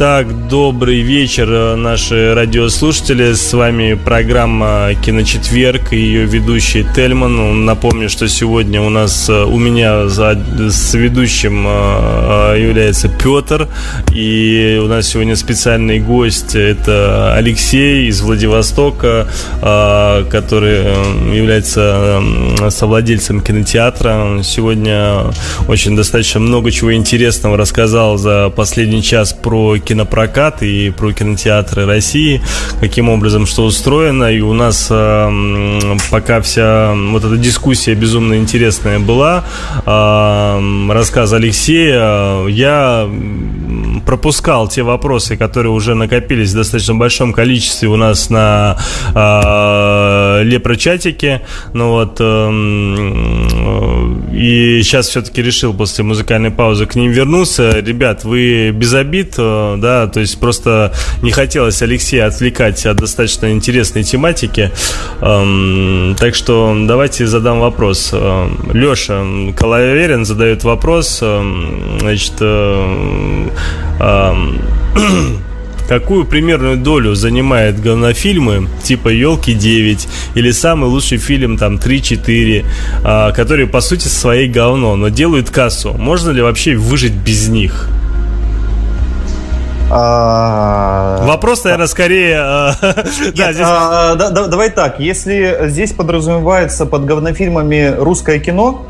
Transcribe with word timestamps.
Итак, 0.00 0.48
добрый 0.48 1.00
вечер, 1.00 1.48
э, 1.50 1.74
наши 1.74 2.32
радиослушатели. 2.32 3.32
С 3.32 3.52
вами 3.52 3.94
программа 3.94 4.90
«Киночетверг» 5.04 5.92
и 5.92 5.96
ее 5.96 6.24
ведущий 6.24 6.86
Тельман. 6.94 7.64
Напомню, 7.64 8.08
что 8.08 8.28
сегодня 8.28 8.80
у 8.80 8.90
нас, 8.90 9.28
э, 9.28 9.42
у 9.42 9.58
меня 9.58 10.06
за, 10.06 10.40
с 10.70 10.94
ведущим 10.94 11.66
э, 11.66 12.54
является 12.60 13.08
Петр. 13.08 13.66
И 14.14 14.80
у 14.80 14.86
нас 14.86 15.08
сегодня 15.08 15.34
специальный 15.34 15.98
гость. 15.98 16.54
Это 16.54 17.34
Алексей 17.34 18.06
из 18.06 18.20
Владивостока, 18.20 19.26
который 19.60 20.84
является 21.34 22.22
совладельцем 22.70 23.40
кинотеатра. 23.40 24.42
Сегодня 24.44 25.32
очень 25.66 25.96
достаточно 25.96 26.38
много 26.38 26.70
чего 26.70 26.94
интересного 26.94 27.56
рассказал 27.56 28.16
за 28.16 28.50
последний 28.54 29.02
час 29.02 29.32
про 29.32 29.76
кинопрокат 29.88 30.62
и 30.62 30.90
про 30.90 31.12
кинотеатры 31.12 31.86
России, 31.86 32.42
каким 32.80 33.08
образом 33.08 33.46
что 33.46 33.64
устроено. 33.64 34.30
И 34.30 34.40
у 34.40 34.52
нас 34.52 34.88
э, 34.90 35.96
пока 36.10 36.42
вся 36.42 36.92
вот 36.94 37.24
эта 37.24 37.36
дискуссия 37.38 37.94
безумно 37.94 38.34
интересная 38.38 38.98
была, 38.98 39.44
э, 39.86 40.90
рассказ 40.92 41.32
Алексея, 41.32 42.46
я 42.48 43.08
пропускал 44.08 44.68
те 44.68 44.82
вопросы, 44.82 45.36
которые 45.36 45.70
уже 45.70 45.94
накопились 45.94 46.52
в 46.52 46.54
достаточно 46.54 46.94
большом 46.94 47.34
количестве 47.34 47.90
у 47.90 47.96
нас 47.96 48.30
на 48.30 48.78
э, 49.14 50.44
лепрочатике. 50.44 51.42
Ну 51.74 51.90
вот, 51.90 52.16
э, 52.18 52.48
и 54.32 54.80
сейчас 54.82 55.08
все-таки 55.08 55.42
решил 55.42 55.74
после 55.74 56.04
музыкальной 56.04 56.50
паузы 56.50 56.86
к 56.86 56.94
ним 56.94 57.12
вернуться. 57.12 57.80
Ребят, 57.80 58.24
вы 58.24 58.70
без 58.70 58.94
обид, 58.94 59.34
э, 59.36 59.76
да, 59.76 60.06
то 60.06 60.20
есть 60.20 60.40
просто 60.40 60.94
не 61.20 61.30
хотелось 61.30 61.82
Алексея 61.82 62.28
отвлекать 62.28 62.86
от 62.86 62.96
достаточно 62.96 63.52
интересной 63.52 64.04
тематики. 64.04 64.70
Эм, 65.20 66.16
так 66.18 66.34
что 66.34 66.74
давайте 66.86 67.26
задам 67.26 67.60
вопрос. 67.60 68.08
Э, 68.14 68.48
Леша 68.72 69.22
Коловерин 69.54 70.24
задает 70.24 70.64
вопрос, 70.64 71.18
э, 71.20 71.98
значит, 72.00 72.32
э, 72.40 73.48
э, 73.97 73.97
Какую 75.88 76.26
примерную 76.26 76.76
долю 76.76 77.14
занимает 77.14 77.80
говнофильмы 77.80 78.68
типа 78.82 79.08
«Елки 79.08 79.54
9» 79.54 80.06
или 80.34 80.50
самый 80.50 80.90
лучший 80.90 81.16
фильм 81.16 81.56
там 81.56 81.76
«3-4», 81.76 82.66
а, 83.04 83.32
которые 83.32 83.66
по 83.66 83.80
сути 83.80 84.06
своей 84.06 84.50
говно, 84.50 84.96
но 84.96 85.08
делают 85.08 85.48
кассу? 85.48 85.94
Можно 85.94 86.30
ли 86.30 86.42
вообще 86.42 86.76
выжить 86.76 87.14
без 87.14 87.48
них? 87.48 87.88
А... 89.90 91.24
Вопрос, 91.24 91.64
наверное, 91.64 91.86
скорее... 91.86 92.36
а, 92.38 92.74
да, 94.14 94.46
давай 94.46 94.68
так, 94.68 95.00
если 95.00 95.68
здесь 95.68 95.92
подразумевается 95.92 96.84
под 96.84 97.06
говнофильмами 97.06 97.94
русское 97.96 98.38
кино... 98.38 98.86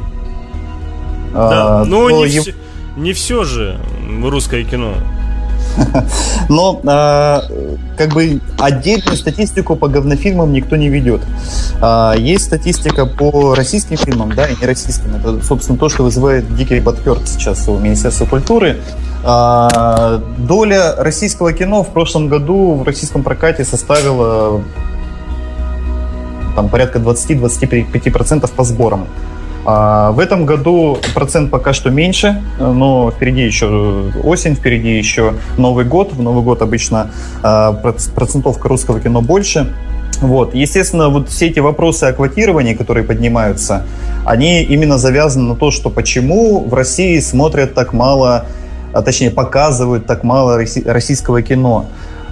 Да, 1.33 1.85
ну 1.87 2.25
не, 2.25 2.41
все, 2.41 2.55
не 2.99 3.13
все 3.13 3.45
же 3.45 3.79
русское 4.23 4.65
кино. 4.65 4.95
Но 6.49 6.81
а, 6.87 7.43
как 7.97 8.13
бы 8.13 8.41
отдельную 8.59 9.17
статистику 9.17 9.77
по 9.77 9.89
говнофильмам 9.89 10.53
никто 10.53 10.77
не 10.77 10.89
ведет. 10.89 11.21
А, 11.81 12.15
есть 12.17 12.47
статистика 12.47 13.07
по 13.07 13.55
российским 13.55 13.97
фильмам, 13.97 14.33
да, 14.35 14.47
и 14.47 14.57
не 14.61 14.67
российским. 14.67 15.15
Это, 15.15 15.43
собственно, 15.45 15.79
то, 15.79 15.89
что 15.89 16.03
вызывает 16.03 16.55
дикий 16.57 16.81
подперт 16.81 17.29
сейчас 17.29 17.69
у 17.69 17.79
Министерства 17.79 18.27
культуры. 18.27 18.79
А, 19.25 20.21
доля 20.39 20.97
российского 20.97 21.53
кино 21.53 21.85
в 21.85 21.93
прошлом 21.93 22.29
году 22.29 22.75
в 22.75 22.83
российском 22.83 23.23
прокате 23.23 23.65
составила 23.65 24.63
там, 26.57 26.69
порядка 26.69 26.99
20-25% 26.99 28.51
по 28.55 28.65
сборам. 28.65 29.07
А 29.71 30.13
в 30.13 30.19
этом 30.19 30.47
году 30.47 30.97
процент 31.13 31.51
пока 31.51 31.75
что 31.75 31.91
меньше, 31.91 32.43
но 32.59 33.11
впереди 33.11 33.43
еще 33.43 34.11
осень, 34.25 34.55
впереди 34.55 34.97
еще 34.97 35.35
Новый 35.59 35.85
год. 35.85 36.15
В 36.15 36.23
Новый 36.23 36.43
год 36.43 36.63
обычно 36.63 37.11
а, 37.43 37.75
процентовка 37.75 38.67
русского 38.67 38.99
кино 38.99 39.21
больше. 39.21 39.75
Вот. 40.23 40.55
Естественно, 40.55 41.11
вот 41.11 41.29
все 41.29 41.49
эти 41.49 41.61
вопросы 41.61 42.05
о 42.05 42.15
квотировании, 42.15 42.73
которые 42.73 43.05
поднимаются, 43.05 43.85
они 44.25 44.63
именно 44.63 44.97
завязаны 44.97 45.51
на 45.51 45.55
то, 45.55 45.71
что 45.71 45.91
почему 45.91 46.65
в 46.65 46.73
России 46.73 47.21
смотрят 47.21 47.75
так 47.75 47.93
мало, 47.93 48.47
а 48.95 49.03
точнее 49.03 49.31
показывают 49.31 50.07
так 50.07 50.25
мало 50.25 50.57
российского 50.87 51.43
кино. 51.43 51.85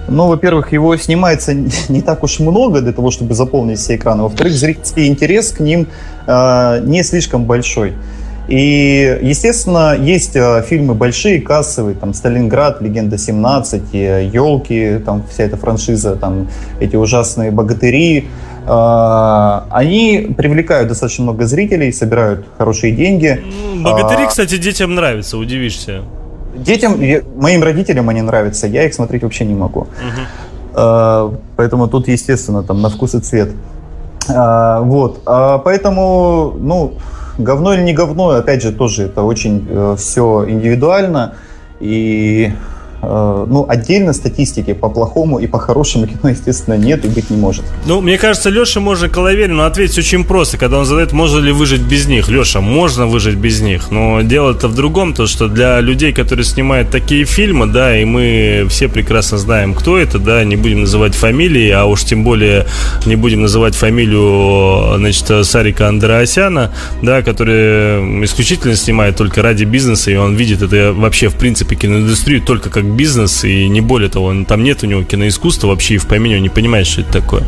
Ну, 0.08 0.29
во-первых, 0.29 0.73
его 0.73 0.97
снимается 0.97 1.55
не 1.88 2.03
так 2.03 2.23
уж 2.23 2.41
много 2.41 2.81
для 2.81 2.93
того, 2.93 3.11
чтобы 3.11 3.35
заполнить 3.35 3.79
все 3.79 3.97
экраны. 3.97 4.23
Во-вторых, 4.23 4.53
зрительский 4.53 5.08
интерес 5.08 5.53
к 5.53 5.61
ним 5.61 5.88
э, 6.26 6.81
не 6.85 7.03
слишком 7.03 7.44
большой. 7.44 7.94
И, 8.49 9.19
естественно, 9.23 9.97
есть 9.97 10.37
э, 10.37 10.62
фильмы 10.62 10.94
большие, 10.94 11.41
кассовые, 11.41 11.97
там, 11.97 12.14
«Сталинград», 12.14 12.81
«Легенда 12.81 13.17
17», 13.17 14.31
«Елки», 14.32 14.99
там, 15.05 15.25
вся 15.29 15.44
эта 15.44 15.56
франшиза, 15.56 16.14
там, 16.14 16.49
эти 16.79 16.94
ужасные 16.94 17.50
«Богатыри», 17.50 18.29
э, 18.67 19.61
они 19.70 20.32
привлекают 20.37 20.88
достаточно 20.88 21.25
много 21.25 21.44
зрителей, 21.47 21.93
собирают 21.93 22.47
хорошие 22.56 22.93
деньги. 22.93 23.43
«Богатыри», 23.82 24.23
а, 24.23 24.29
кстати, 24.29 24.59
детям 24.59 24.94
нравятся, 24.94 25.38
удивишься. 25.38 26.02
Детям, 26.56 27.00
моим 27.37 27.62
родителям 27.62 28.08
они 28.08 28.23
нравятся, 28.23 28.67
я 28.67 28.85
их 28.85 28.94
смотреть 28.94 29.23
вообще 29.23 29.44
не 29.44 29.55
могу. 29.55 29.81
Угу. 29.81 31.37
Поэтому 31.56 31.88
тут, 31.88 32.08
естественно, 32.08 32.62
там 32.62 32.82
на 32.82 32.91
вкус 32.91 33.14
и 33.14 33.20
цвет. 33.20 33.50
А, 34.29 34.81
вот. 34.81 35.23
А, 35.26 35.58
поэтому, 35.58 36.55
ну, 36.58 36.94
говно 37.38 37.75
или 37.75 37.82
не 37.82 37.93
говно, 37.93 38.31
опять 38.31 38.62
же, 38.62 38.73
тоже 38.73 39.05
это 39.05 39.23
очень 39.23 39.67
э, 39.69 39.94
все 39.99 40.44
индивидуально. 40.49 41.35
И 41.81 42.53
ну, 43.47 43.67
отдельно 43.69 44.12
статистики 44.12 44.73
по 44.73 44.88
плохому 44.88 45.38
и 45.38 45.47
по 45.47 45.58
хорошему 45.58 46.06
кино, 46.06 46.31
естественно, 46.31 46.75
нет 46.75 47.05
и 47.05 47.08
быть 47.08 47.31
не 47.31 47.37
может. 47.37 47.64
Ну, 47.87 48.00
мне 48.00 48.19
кажется, 48.19 48.50
Леша 48.50 48.81
можно 48.81 49.08
Коловерину 49.08 49.64
ответить 49.64 49.99
очень 49.99 50.25
просто, 50.25 50.58
когда 50.58 50.79
он 50.79 50.85
задает, 50.85 51.12
можно 51.12 51.38
ли 51.38 51.53
выжить 51.53 51.82
без 51.82 52.06
них. 52.06 52.29
Леша, 52.29 52.61
можно 52.61 53.06
выжить 53.06 53.37
без 53.37 53.61
них, 53.61 53.91
но 53.91 54.23
дело-то 54.23 54.69
в 54.69 54.75
другом, 54.75 55.14
то, 55.14 55.26
что 55.26 55.49
для 55.49 55.81
людей, 55.81 56.12
которые 56.12 56.44
снимают 56.44 56.91
такие 56.91 57.25
фильмы, 57.25 57.67
да, 57.67 57.99
и 57.99 58.05
мы 58.05 58.67
все 58.69 58.88
прекрасно 58.88 59.38
знаем, 59.38 59.75
кто 59.75 59.99
это, 59.99 60.19
да, 60.19 60.44
не 60.44 60.56
будем 60.56 60.82
называть 60.82 61.14
фамилии, 61.14 61.70
а 61.70 61.85
уж 61.85 62.05
тем 62.05 62.25
более 62.25 62.67
не 63.05 63.17
будем 63.17 63.43
называть 63.43 63.75
фамилию, 63.75 64.97
значит, 64.99 65.47
Сарика 65.47 65.88
Андреасяна, 65.88 66.73
да, 67.02 67.23
который 67.23 68.25
исключительно 68.25 68.76
снимает 68.76 69.17
только 69.17 69.43
ради 69.43 69.64
бизнеса, 69.64 70.11
и 70.11 70.17
он 70.17 70.35
видит 70.35 70.62
это 70.62 70.93
вообще, 70.93 71.29
в 71.29 71.37
принципе, 71.37 71.76
киноиндустрию 71.76 72.43
только 72.43 72.70
как 72.70 72.85
бизнес, 72.97 73.45
и 73.45 73.69
не 73.69 73.81
более 73.81 74.09
того, 74.09 74.35
там 74.45 74.63
нет 74.63 74.83
у 74.83 74.87
него 74.87 75.03
киноискусства 75.03 75.69
вообще, 75.69 75.95
и 75.95 75.99
в 75.99 76.07
помине 76.07 76.37
он 76.37 76.43
не 76.43 76.49
понимает, 76.49 76.87
что 76.87 77.03
это 77.03 77.13
такое. 77.13 77.43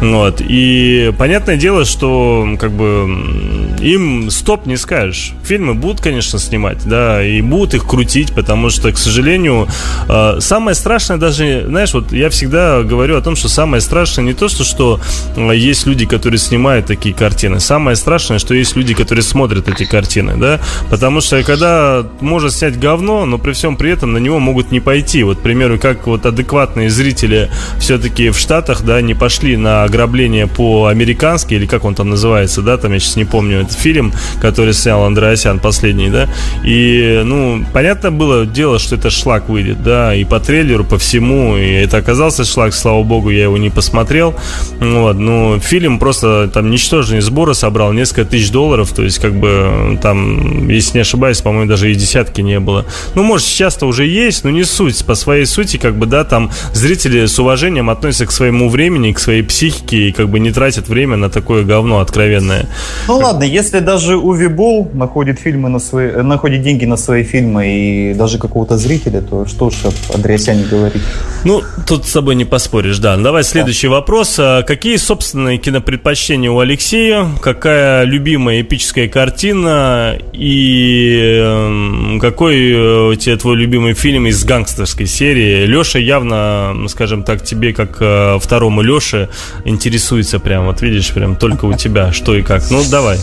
Вот. 0.00 0.40
И 0.40 1.12
понятное 1.18 1.56
дело, 1.56 1.84
что 1.84 2.56
как 2.58 2.72
бы 2.72 3.76
им 3.80 4.30
стоп 4.30 4.66
не 4.66 4.76
скажешь. 4.76 5.32
Фильмы 5.44 5.74
будут, 5.74 6.00
конечно, 6.00 6.38
снимать, 6.38 6.86
да, 6.86 7.24
и 7.24 7.40
будут 7.40 7.74
их 7.74 7.86
крутить, 7.86 8.32
потому 8.32 8.70
что, 8.70 8.92
к 8.92 8.98
сожалению, 8.98 9.68
э, 10.08 10.36
самое 10.40 10.74
страшное 10.74 11.16
даже, 11.16 11.64
знаешь, 11.66 11.94
вот 11.94 12.12
я 12.12 12.28
всегда 12.30 12.82
говорю 12.82 13.16
о 13.16 13.20
том, 13.20 13.36
что 13.36 13.48
самое 13.48 13.80
страшное 13.80 14.24
не 14.24 14.34
то, 14.34 14.48
что, 14.48 14.64
что 14.64 15.00
э, 15.36 15.56
есть 15.56 15.86
люди, 15.86 16.06
которые 16.06 16.38
снимают 16.38 16.86
такие 16.86 17.14
картины, 17.14 17.60
самое 17.60 17.96
страшное, 17.96 18.38
что 18.38 18.54
есть 18.54 18.76
люди, 18.76 18.94
которые 18.94 19.22
смотрят 19.22 19.68
эти 19.68 19.84
картины, 19.84 20.36
да, 20.36 20.60
потому 20.90 21.20
что 21.20 21.42
когда 21.42 22.06
можно 22.20 22.50
снять 22.50 22.78
говно, 22.78 23.24
но 23.24 23.38
при 23.38 23.52
всем 23.52 23.76
при 23.76 23.90
этом 23.90 24.12
на 24.12 24.18
него 24.18 24.38
могут 24.38 24.72
не 24.72 24.80
пойти. 24.88 25.22
Вот, 25.22 25.36
к 25.36 25.42
примеру, 25.42 25.78
как 25.78 26.06
вот 26.06 26.24
адекватные 26.24 26.88
зрители 26.88 27.50
все-таки 27.78 28.30
в 28.30 28.38
Штатах, 28.38 28.84
да, 28.84 29.02
не 29.02 29.12
пошли 29.12 29.54
на 29.58 29.84
ограбление 29.84 30.46
по-американски, 30.46 31.52
или 31.52 31.66
как 31.66 31.84
он 31.84 31.94
там 31.94 32.08
называется, 32.08 32.62
да, 32.62 32.78
там 32.78 32.94
я 32.94 32.98
сейчас 32.98 33.16
не 33.16 33.26
помню 33.26 33.60
этот 33.60 33.78
фильм, 33.78 34.14
который 34.40 34.72
снял 34.72 35.04
Андреасян 35.04 35.58
последний, 35.58 36.08
да, 36.08 36.26
и, 36.64 37.20
ну, 37.22 37.66
понятно 37.74 38.10
было 38.10 38.46
дело, 38.46 38.78
что 38.78 38.94
это 38.94 39.10
шлак 39.10 39.50
выйдет, 39.50 39.82
да, 39.82 40.14
и 40.14 40.24
по 40.24 40.40
трейлеру, 40.40 40.84
по 40.84 40.96
всему, 40.96 41.58
и 41.58 41.70
это 41.70 41.98
оказался 41.98 42.46
шлак, 42.46 42.72
слава 42.72 43.02
богу, 43.02 43.28
я 43.28 43.42
его 43.42 43.58
не 43.58 43.68
посмотрел, 43.68 44.34
вот, 44.80 45.18
ну, 45.18 45.60
фильм 45.60 45.98
просто 45.98 46.48
там 46.48 46.70
ничтожные 46.70 47.20
сборы 47.20 47.52
собрал, 47.52 47.92
несколько 47.92 48.24
тысяч 48.24 48.50
долларов, 48.50 48.90
то 48.92 49.02
есть, 49.02 49.18
как 49.18 49.34
бы, 49.34 49.98
там, 50.00 50.70
если 50.70 50.96
не 50.96 51.02
ошибаюсь, 51.02 51.42
по-моему, 51.42 51.68
даже 51.68 51.92
и 51.92 51.94
десятки 51.94 52.40
не 52.40 52.58
было. 52.58 52.86
Ну, 53.14 53.22
может, 53.22 53.46
сейчас-то 53.46 53.84
уже 53.84 54.06
есть, 54.06 54.44
но 54.44 54.50
не 54.50 54.64
суть, 54.68 55.04
по 55.04 55.14
своей 55.14 55.46
сути, 55.46 55.76
как 55.76 55.96
бы, 55.96 56.06
да, 56.06 56.24
там 56.24 56.50
зрители 56.72 57.26
с 57.26 57.38
уважением 57.38 57.90
относятся 57.90 58.26
к 58.26 58.32
своему 58.32 58.68
времени, 58.68 59.12
к 59.12 59.18
своей 59.18 59.42
психике 59.42 60.08
и 60.08 60.12
как 60.12 60.28
бы 60.28 60.40
не 60.40 60.52
тратят 60.52 60.88
время 60.88 61.16
на 61.16 61.30
такое 61.30 61.64
говно 61.64 62.00
откровенное. 62.00 62.68
Ну 63.08 63.18
ладно, 63.18 63.44
если 63.44 63.80
даже 63.80 64.16
Уви 64.16 64.48
Болл 64.48 64.90
находит 64.92 65.40
фильмы 65.40 65.68
на 65.68 65.78
свои, 65.78 66.06
э, 66.08 66.22
находит 66.22 66.62
деньги 66.62 66.84
на 66.84 66.96
свои 66.96 67.24
фильмы 67.24 67.66
и 67.66 68.14
даже 68.14 68.38
какого-то 68.38 68.76
зрителя, 68.76 69.20
то 69.20 69.46
что 69.46 69.70
ж 69.70 69.74
Андреасяне 70.14 70.64
говорить? 70.64 71.02
Ну, 71.44 71.62
тут 71.86 72.06
с 72.06 72.12
тобой 72.12 72.34
не 72.34 72.44
поспоришь, 72.44 72.98
да. 72.98 73.16
Давай 73.16 73.44
следующий 73.44 73.88
да. 73.88 73.94
вопрос. 73.94 74.36
А 74.38 74.62
какие 74.62 74.96
собственные 74.96 75.58
кинопредпочтения 75.58 76.50
у 76.50 76.58
Алексея? 76.58 77.28
Какая 77.40 78.04
любимая 78.04 78.60
эпическая 78.60 79.08
картина? 79.08 80.18
И 80.32 81.38
эм, 81.40 82.18
какой 82.20 82.72
у 82.72 83.12
э, 83.12 83.16
тебя 83.16 83.36
твой 83.36 83.56
любимый 83.56 83.94
фильм 83.94 84.26
из 84.26 84.44
гангстеров? 84.44 84.57
Гангстерской 84.58 85.06
серии. 85.06 85.66
Леша 85.66 85.98
явно, 85.98 86.74
скажем 86.88 87.22
так, 87.22 87.44
тебе 87.44 87.72
как 87.72 87.98
э, 88.00 88.38
второму 88.40 88.82
Леше 88.82 89.28
интересуется 89.64 90.40
прям. 90.40 90.66
Вот 90.66 90.82
видишь, 90.82 91.12
прям 91.12 91.36
только 91.36 91.66
у 91.66 91.74
тебя 91.74 92.12
что 92.12 92.36
и 92.36 92.42
как. 92.42 92.70
Ну, 92.70 92.82
давай. 92.90 93.18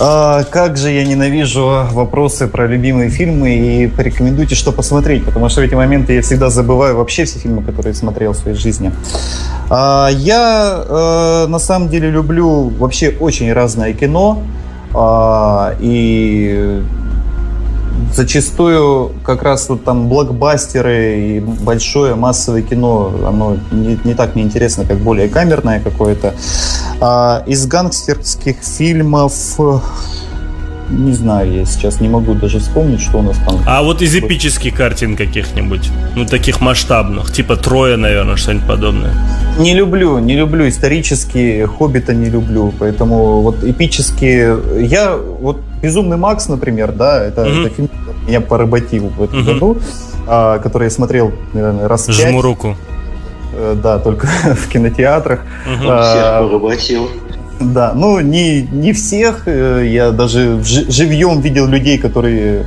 А, 0.00 0.42
как 0.42 0.76
же 0.76 0.90
я 0.90 1.04
ненавижу 1.04 1.86
вопросы 1.92 2.48
про 2.48 2.66
любимые 2.66 3.10
фильмы 3.10 3.54
и 3.54 3.86
порекомендуйте, 3.86 4.56
что 4.56 4.72
посмотреть, 4.72 5.24
потому 5.24 5.48
что 5.48 5.60
в 5.60 5.64
эти 5.64 5.74
моменты 5.74 6.14
я 6.14 6.22
всегда 6.22 6.50
забываю 6.50 6.96
вообще 6.96 7.24
все 7.24 7.38
фильмы, 7.38 7.62
которые 7.62 7.94
смотрел 7.94 8.32
в 8.32 8.36
своей 8.36 8.56
жизни. 8.56 8.90
А, 9.70 10.08
я 10.10 10.84
э, 10.84 11.46
на 11.48 11.58
самом 11.60 11.88
деле 11.88 12.10
люблю 12.10 12.70
вообще 12.70 13.14
очень 13.20 13.52
разное 13.52 13.92
кино. 13.92 14.42
А, 14.96 15.74
и 15.80 16.82
зачастую 18.12 19.12
как 19.24 19.42
раз 19.42 19.68
вот 19.68 19.84
там 19.84 20.08
блокбастеры 20.08 21.20
и 21.20 21.40
большое 21.40 22.14
массовое 22.14 22.62
кино, 22.62 23.12
оно 23.26 23.56
не, 23.70 23.98
не 24.04 24.14
так 24.14 24.36
неинтересно, 24.36 24.84
как 24.84 24.98
более 24.98 25.28
камерное 25.28 25.80
какое-то. 25.80 26.34
А 27.00 27.42
из 27.46 27.66
гангстерских 27.66 28.56
фильмов 28.62 29.34
не 30.90 31.12
знаю, 31.12 31.52
я 31.52 31.64
сейчас 31.64 32.00
не 32.00 32.08
могу 32.08 32.34
даже 32.34 32.58
вспомнить, 32.58 33.00
что 33.00 33.18
у 33.18 33.22
нас 33.22 33.36
там. 33.38 33.60
А 33.66 33.82
вот 33.82 34.02
из 34.02 34.14
эпических 34.14 34.74
картин 34.74 35.16
каких-нибудь, 35.16 35.90
ну 36.14 36.26
таких 36.26 36.60
масштабных, 36.60 37.32
типа 37.32 37.56
Троя, 37.56 37.96
наверное, 37.96 38.36
что-нибудь 38.36 38.66
подобное. 38.66 39.14
Не 39.58 39.74
люблю, 39.74 40.18
не 40.18 40.36
люблю 40.36 40.68
исторические, 40.68 41.66
Хоббита 41.66 42.14
не 42.14 42.30
люблю, 42.30 42.72
поэтому 42.78 43.40
вот 43.40 43.64
эпические. 43.64 44.58
Я 44.86 45.16
вот 45.16 45.60
Безумный 45.82 46.16
Макс, 46.16 46.48
например, 46.48 46.92
да, 46.92 47.22
это, 47.22 47.42
mm-hmm. 47.42 47.66
это 47.66 47.74
фильм, 47.74 47.88
который 47.88 48.26
меня 48.26 48.40
поработил 48.40 49.08
в 49.08 49.22
этом 49.22 49.40
mm-hmm. 49.40 49.52
году, 49.52 49.78
а, 50.26 50.58
который 50.58 50.84
я 50.84 50.90
смотрел, 50.90 51.32
наверное, 51.52 51.88
раз. 51.88 52.08
Жму 52.08 52.40
руку. 52.40 52.76
Э, 53.56 53.76
да, 53.80 53.98
только 53.98 54.26
в 54.44 54.68
кинотеатрах. 54.68 55.40
Угу. 55.40 55.88
А, 55.88 56.02
Всех 56.10 56.48
поработил. 56.48 57.08
Да, 57.60 57.92
ну 57.94 58.20
не, 58.20 58.62
не 58.62 58.92
всех. 58.92 59.44
Э, 59.46 59.84
я 59.86 60.10
даже 60.10 60.60
живьем 60.62 61.40
видел 61.40 61.66
людей, 61.66 61.98
которые 61.98 62.66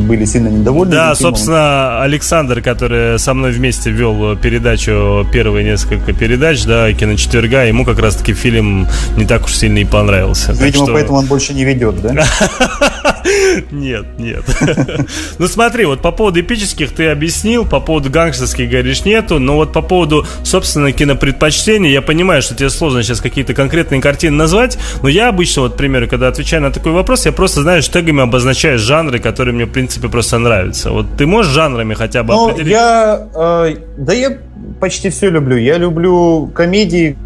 были 0.00 0.24
сильно 0.24 0.48
недовольны. 0.48 0.92
Да, 0.92 1.14
собственно, 1.14 2.02
Александр, 2.02 2.60
который 2.60 3.18
со 3.18 3.34
мной 3.34 3.52
вместе 3.52 3.90
вел 3.90 4.36
передачу, 4.36 5.26
первые 5.32 5.64
несколько 5.64 6.12
передач, 6.12 6.64
да, 6.64 6.92
киночетверга, 6.92 7.64
ему 7.64 7.84
как 7.84 7.98
раз-таки 7.98 8.34
фильм 8.34 8.86
не 9.16 9.24
так 9.24 9.44
уж 9.44 9.54
сильно 9.54 9.78
и 9.78 9.84
понравился. 9.84 10.52
Видимо, 10.52 10.84
что... 10.84 10.92
поэтому 10.94 11.18
он 11.18 11.26
больше 11.26 11.54
не 11.54 11.64
ведет, 11.64 12.00
да? 12.00 12.24
Нет, 13.70 14.06
нет. 14.18 14.44
Ну 15.38 15.48
смотри, 15.48 15.84
вот 15.84 16.02
по 16.02 16.12
поводу 16.12 16.40
эпических 16.40 16.92
ты 16.92 17.08
объяснил, 17.08 17.64
по 17.64 17.80
поводу 17.80 18.10
гангстерских 18.10 18.68
говоришь 18.68 19.04
нету, 19.04 19.38
но 19.38 19.56
вот 19.56 19.72
по 19.72 19.82
поводу, 19.82 20.26
собственно, 20.44 20.92
кинопредпочтений, 20.92 21.90
я 21.90 22.02
понимаю, 22.02 22.42
что 22.42 22.54
тебе 22.54 22.70
сложно 22.70 23.02
сейчас 23.02 23.20
какие-то 23.20 23.54
конкретные 23.54 24.00
картины 24.00 24.36
назвать, 24.36 24.78
но 25.02 25.08
я 25.08 25.28
обычно, 25.28 25.62
вот, 25.62 25.74
к 25.74 25.76
примеру, 25.76 26.08
когда 26.08 26.28
отвечаю 26.28 26.62
на 26.62 26.70
такой 26.70 26.92
вопрос, 26.92 27.26
я 27.26 27.32
просто, 27.32 27.62
знаешь, 27.62 27.88
тегами 27.88 28.22
обозначаю 28.22 28.78
жанры, 28.78 29.18
которые 29.18 29.54
мне, 29.54 29.64
в 29.64 29.70
принципе, 29.70 29.89
просто 29.98 30.38
нравятся. 30.38 30.90
Вот 30.90 31.06
ты 31.18 31.26
можешь 31.26 31.52
жанрами 31.52 31.94
хотя 31.94 32.22
бы 32.22 32.34
ну, 32.34 32.48
определить? 32.48 32.72
я, 32.72 33.26
э, 33.34 33.76
да 33.98 34.12
я 34.12 34.38
почти 34.78 35.10
все 35.10 35.30
люблю. 35.30 35.56
Я 35.56 35.78
люблю 35.78 36.50
комедии, 36.54 37.16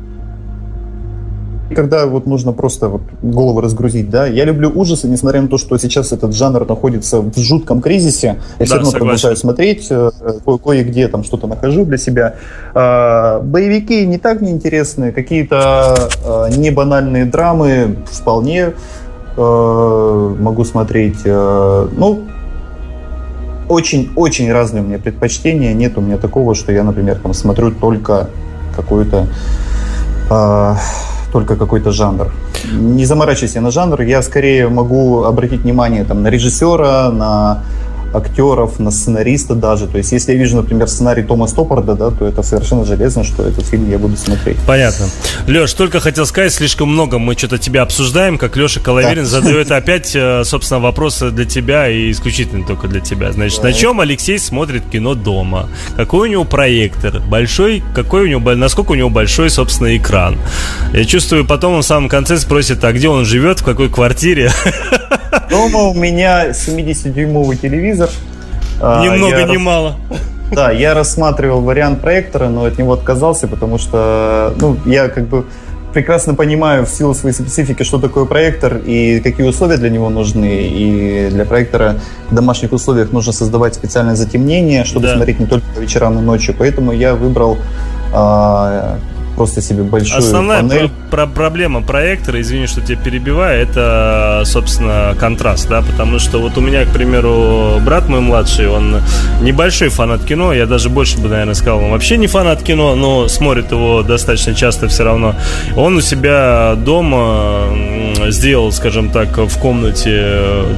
когда 1.75 2.06
вот 2.06 2.26
нужно 2.26 2.52
просто 2.52 2.88
вот 2.88 3.02
голову 3.23 3.61
разгрузить, 3.61 4.11
да. 4.11 4.26
Я 4.26 4.44
люблю 4.44 4.71
ужасы, 4.75 5.09
несмотря 5.09 5.42
на 5.42 5.49
то, 5.49 5.59
что 5.59 5.76
сейчас 5.78 6.12
этот 6.12 6.35
жанр 6.35 6.66
находится 6.66 7.21
в 7.21 7.37
жутком 7.38 7.80
кризисе. 7.80 8.26
Я 8.26 8.37
да, 8.59 8.64
все 8.64 8.75
равно 8.75 8.90
согласен. 8.90 8.99
продолжаю 8.99 9.37
смотреть, 9.37 9.87
э, 9.90 10.11
ко- 10.44 10.59
кое-где 10.59 11.09
там 11.09 11.25
что-то 11.25 11.47
нахожу 11.47 11.85
для 11.85 11.99
себя. 11.99 12.37
А, 12.75 13.40
боевики 13.40 14.06
не 14.06 14.18
так 14.18 14.40
неинтересные, 14.40 15.12
какие-то 15.12 15.94
а, 16.25 16.50
небанальные 16.50 17.25
драмы 17.25 17.97
вполне 18.11 18.73
а, 19.37 20.35
могу 20.38 20.64
смотреть. 20.64 21.25
Ну, 21.25 22.23
очень-очень 23.68 24.52
разные 24.52 24.83
у 24.83 24.87
меня 24.87 24.99
предпочтения. 24.99 25.75
Нет 25.75 25.99
у 25.99 26.00
меня 26.00 26.18
такого, 26.18 26.54
что 26.54 26.73
я, 26.73 26.83
например, 26.85 27.18
там 27.18 27.35
смотрю 27.35 27.71
только 27.71 28.28
какую-то 28.76 29.28
э, 30.30 30.75
только 31.33 31.56
какой-то 31.56 31.90
жанр. 31.90 32.33
Не 32.73 33.04
заморачивайся 33.04 33.61
на 33.61 33.71
жанр, 33.71 34.02
я 34.02 34.23
скорее 34.23 34.68
могу 34.68 35.25
обратить 35.25 35.62
внимание 35.62 36.04
там, 36.04 36.23
на 36.23 36.28
режиссера, 36.28 37.11
на 37.11 37.64
актеров, 38.14 38.78
на 38.78 38.90
сценариста 38.90 39.54
даже. 39.54 39.87
То 39.87 39.99
есть, 39.99 40.12
если 40.12 40.33
я 40.33 40.38
вижу, 40.38 40.56
например, 40.56 40.88
сценарий 40.88 41.23
Тома 41.23 41.47
Стоппарда, 41.47 41.94
да, 41.94 42.11
то 42.11 42.26
это 42.26 42.42
совершенно 42.42 42.85
железно, 42.85 43.25
что 43.25 43.42
этот 43.42 43.66
фильм 43.66 43.90
я 43.90 43.99
буду 43.99 44.16
смотреть. 44.16 44.56
Понятно. 44.66 45.06
Леш, 45.47 45.73
только 45.75 46.00
хотел 46.00 46.26
сказать, 46.26 46.52
слишком 46.52 46.88
много 46.90 47.18
мы 47.18 47.35
что-то 47.35 47.59
тебя 47.59 47.83
обсуждаем, 47.83 48.38
как 48.38 48.56
Леша 48.56 48.80
Коловерин 48.80 49.25
да. 49.25 49.28
задает 49.28 49.71
опять, 49.71 50.12
э, 50.14 50.42
собственно, 50.44 50.80
вопросы 50.80 51.30
для 51.30 51.44
тебя 51.44 51.88
и 51.88 52.11
исключительно 52.11 52.66
только 52.66 52.88
для 52.88 53.00
тебя. 53.00 53.33
Значит, 53.33 53.61
да. 53.61 53.68
на 53.68 53.73
чем 53.73 54.00
Алексей 54.00 54.38
смотрит 54.38 54.85
кино 54.90 55.14
дома? 55.14 55.68
Какой 55.97 56.28
у 56.28 56.33
него 56.33 56.44
проектор? 56.44 57.21
Большой? 57.21 57.83
Какой 57.94 58.25
у 58.25 58.26
него, 58.26 58.54
насколько 58.54 58.92
у 58.92 58.94
него 58.94 59.11
большой, 59.11 59.50
собственно, 59.50 59.97
экран? 59.97 60.38
Я 60.92 61.04
чувствую, 61.04 61.44
потом 61.44 61.75
он 61.75 61.83
в 61.83 61.87
самом 61.87 62.09
конце 62.09 62.38
спросит, 62.38 62.83
а 62.85 62.92
где 62.92 63.09
он 63.09 63.25
живет, 63.25 63.61
в 63.61 63.64
какой 63.64 63.88
квартире? 63.88 64.50
Дома 65.50 65.82
у 65.84 65.94
меня 65.94 66.50
70-дюймовый 66.50 67.56
телевизор. 67.56 68.10
А, 68.80 69.02
ни 69.02 69.08
много, 69.08 69.38
я... 69.38 69.44
ни 69.46 69.56
мало. 69.56 69.96
Да, 70.52 70.70
я 70.70 70.94
рассматривал 70.94 71.62
вариант 71.62 72.00
проектора, 72.00 72.48
но 72.48 72.64
от 72.64 72.78
него 72.78 72.92
отказался, 72.92 73.48
потому 73.48 73.78
что, 73.78 74.54
ну, 74.60 74.76
я 74.84 75.08
как 75.08 75.26
бы 75.26 75.46
прекрасно 75.94 76.34
понимаю 76.34 76.84
в 76.84 76.90
силу 76.90 77.14
своей 77.14 77.34
специфики, 77.34 77.82
что 77.84 77.98
такое 77.98 78.24
проектор 78.24 78.76
и 78.84 79.20
какие 79.20 79.46
условия 79.46 79.76
для 79.76 79.88
него 79.88 80.10
нужны. 80.10 80.68
И 80.68 81.28
для 81.30 81.44
проектора 81.44 82.00
в 82.30 82.34
домашних 82.34 82.72
условиях 82.72 83.12
нужно 83.12 83.32
создавать 83.32 83.74
специальное 83.74 84.16
затемнение, 84.16 84.84
чтобы 84.84 85.06
да. 85.06 85.14
смотреть 85.14 85.40
не 85.40 85.46
только 85.46 85.66
по 85.74 85.78
вечерам 85.78 86.18
и 86.18 86.22
ночью. 86.22 86.54
Поэтому 86.58 86.92
я 86.92 87.14
выбрал 87.14 87.56
э, 88.12 88.96
просто 89.34 89.60
себе 89.60 89.82
большую 89.82 90.18
Основная 90.18 90.62
панель. 90.62 90.90
Про- 91.10 91.26
про- 91.26 91.34
проблема 91.34 91.82
проектора, 91.82 92.40
извини, 92.40 92.66
что 92.66 92.80
тебя 92.80 92.96
перебиваю, 92.96 93.60
это, 93.62 94.42
собственно, 94.44 95.14
контраст, 95.18 95.68
да, 95.68 95.82
потому 95.82 96.18
что 96.18 96.38
вот 96.38 96.56
у 96.58 96.60
меня, 96.60 96.84
к 96.84 96.88
примеру, 96.92 97.80
брат 97.84 98.08
мой 98.08 98.20
младший, 98.20 98.68
он 98.68 98.96
небольшой 99.40 99.88
фанат 99.88 100.24
кино, 100.24 100.52
я 100.52 100.66
даже 100.66 100.88
больше 100.88 101.18
бы, 101.18 101.28
наверное, 101.28 101.54
сказал, 101.54 101.78
он 101.84 101.90
вообще 101.90 102.16
не 102.16 102.26
фанат 102.26 102.62
кино, 102.62 102.94
но 102.94 103.28
смотрит 103.28 103.70
его 103.72 104.02
достаточно 104.02 104.54
часто 104.54 104.88
все 104.88 105.04
равно. 105.04 105.34
Он 105.76 105.96
у 105.96 106.00
себя 106.00 106.74
дома 106.76 107.64
сделал, 108.28 108.72
скажем 108.72 109.10
так, 109.10 109.36
в 109.36 109.58
комнате, 109.58 110.32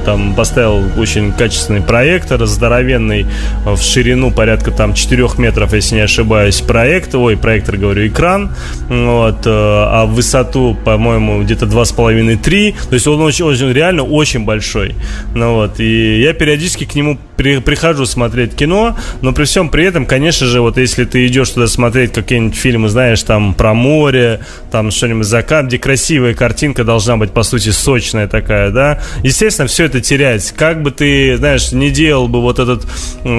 там, 0.05 0.35
поставил 0.35 0.83
очень 0.97 1.31
качественный 1.31 1.81
проектор, 1.81 2.45
здоровенный, 2.45 3.25
в 3.65 3.81
ширину 3.81 4.31
порядка 4.31 4.71
там 4.71 4.93
4 4.93 5.27
метров, 5.37 5.73
если 5.73 5.95
не 5.95 6.01
ошибаюсь, 6.01 6.61
проект, 6.61 7.15
ой, 7.15 7.37
проектор, 7.37 7.77
говорю, 7.77 8.07
экран, 8.07 8.46
вот, 8.89 9.45
э, 9.45 9.49
а 9.49 10.05
в 10.05 10.13
высоту, 10.13 10.77
по-моему, 10.83 11.43
где-то 11.43 11.65
2,5-3, 11.65 12.75
то 12.89 12.93
есть 12.93 13.07
он 13.07 13.21
очень, 13.21 13.45
очень, 13.45 13.71
реально 13.71 14.03
очень 14.03 14.45
большой, 14.45 14.95
ну 15.35 15.53
вот, 15.55 15.79
и 15.79 16.21
я 16.21 16.33
периодически 16.33 16.85
к 16.85 16.95
нему 16.95 17.17
при, 17.37 17.59
прихожу 17.59 18.05
смотреть 18.05 18.55
кино, 18.55 18.97
но 19.21 19.31
при 19.31 19.45
всем 19.45 19.69
при 19.69 19.85
этом, 19.85 20.05
конечно 20.05 20.47
же, 20.47 20.59
вот 20.61 20.77
если 20.77 21.05
ты 21.05 21.25
идешь 21.27 21.51
туда 21.51 21.67
смотреть 21.67 22.11
какие-нибудь 22.11 22.57
фильмы, 22.57 22.89
знаешь, 22.89 23.21
там 23.23 23.53
про 23.53 23.73
море, 23.73 24.41
там 24.71 24.91
что-нибудь 24.91 25.25
закат, 25.25 25.67
где 25.67 25.77
красивая 25.77 26.33
картинка 26.33 26.83
должна 26.83 27.17
быть, 27.17 27.31
по 27.31 27.43
сути, 27.43 27.69
сочная 27.69 28.27
такая, 28.27 28.71
да, 28.71 29.01
естественно, 29.23 29.67
все 29.67 29.85
это 29.85 30.01
теряется. 30.01 30.53
Как 30.53 30.81
бы 30.81 30.91
ты, 30.91 31.37
знаешь, 31.37 31.71
не 31.71 31.91
делал 31.91 32.27
бы 32.27 32.41
вот 32.41 32.59
этот, 32.59 32.85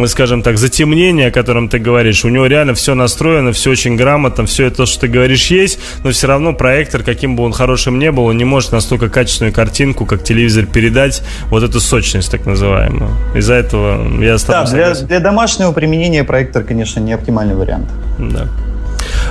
скажем 0.07 0.43
так, 0.43 0.59
затемнение, 0.59 1.29
о 1.29 1.31
котором 1.31 1.69
ты 1.69 1.79
говоришь, 1.79 2.25
у 2.25 2.29
него 2.29 2.47
реально 2.47 2.75
все 2.75 2.95
настроено, 2.95 3.53
все 3.53 3.71
очень 3.71 3.97
грамотно, 3.97 4.47
все 4.47 4.67
это, 4.67 4.87
что 4.99 5.07
ты 5.07 5.13
говоришь, 5.13 5.47
есть, 5.47 5.79
но 6.03 6.11
все 6.11 6.27
равно 6.27 6.53
проектор, 6.53 7.03
каким 7.03 7.37
бы 7.37 7.45
он 7.45 7.53
хорошим 7.53 7.99
не 7.99 8.11
был, 8.11 8.25
он 8.25 8.37
не 8.37 8.45
может 8.45 8.73
настолько 8.73 9.09
качественную 9.09 9.55
картинку, 9.55 10.07
как 10.07 10.25
телевизор, 10.25 10.67
передать 10.67 11.23
вот 11.51 11.63
эту 11.63 11.81
сочность, 11.81 12.31
так 12.31 12.47
называемую. 12.47 13.11
Из-за 13.37 13.55
этого 13.55 14.21
я 14.23 14.37
с 14.37 14.45
Да, 14.45 14.65
для, 14.65 14.95
для 14.95 15.21
домашнего 15.21 15.71
применения 15.73 16.25
проектор, 16.25 16.65
конечно, 16.65 16.99
не 17.01 17.13
оптимальный 17.13 17.55
вариант. 17.55 17.89
Да. 18.19 18.49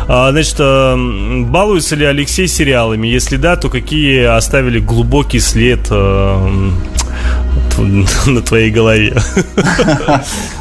А, 0.08 0.32
значит, 0.32 0.56
э, 0.60 0.96
балуется 1.50 1.96
ли 1.96 2.06
Алексей 2.06 2.48
сериалами? 2.48 3.08
Если 3.08 3.36
да, 3.36 3.58
то 3.58 3.70
какие 3.70 4.24
оставили 4.24 4.80
глубокий 4.80 5.40
след 5.40 5.80
э, 5.92 6.72
на 8.28 8.42
твоей 8.42 8.72
голове? 8.72 9.18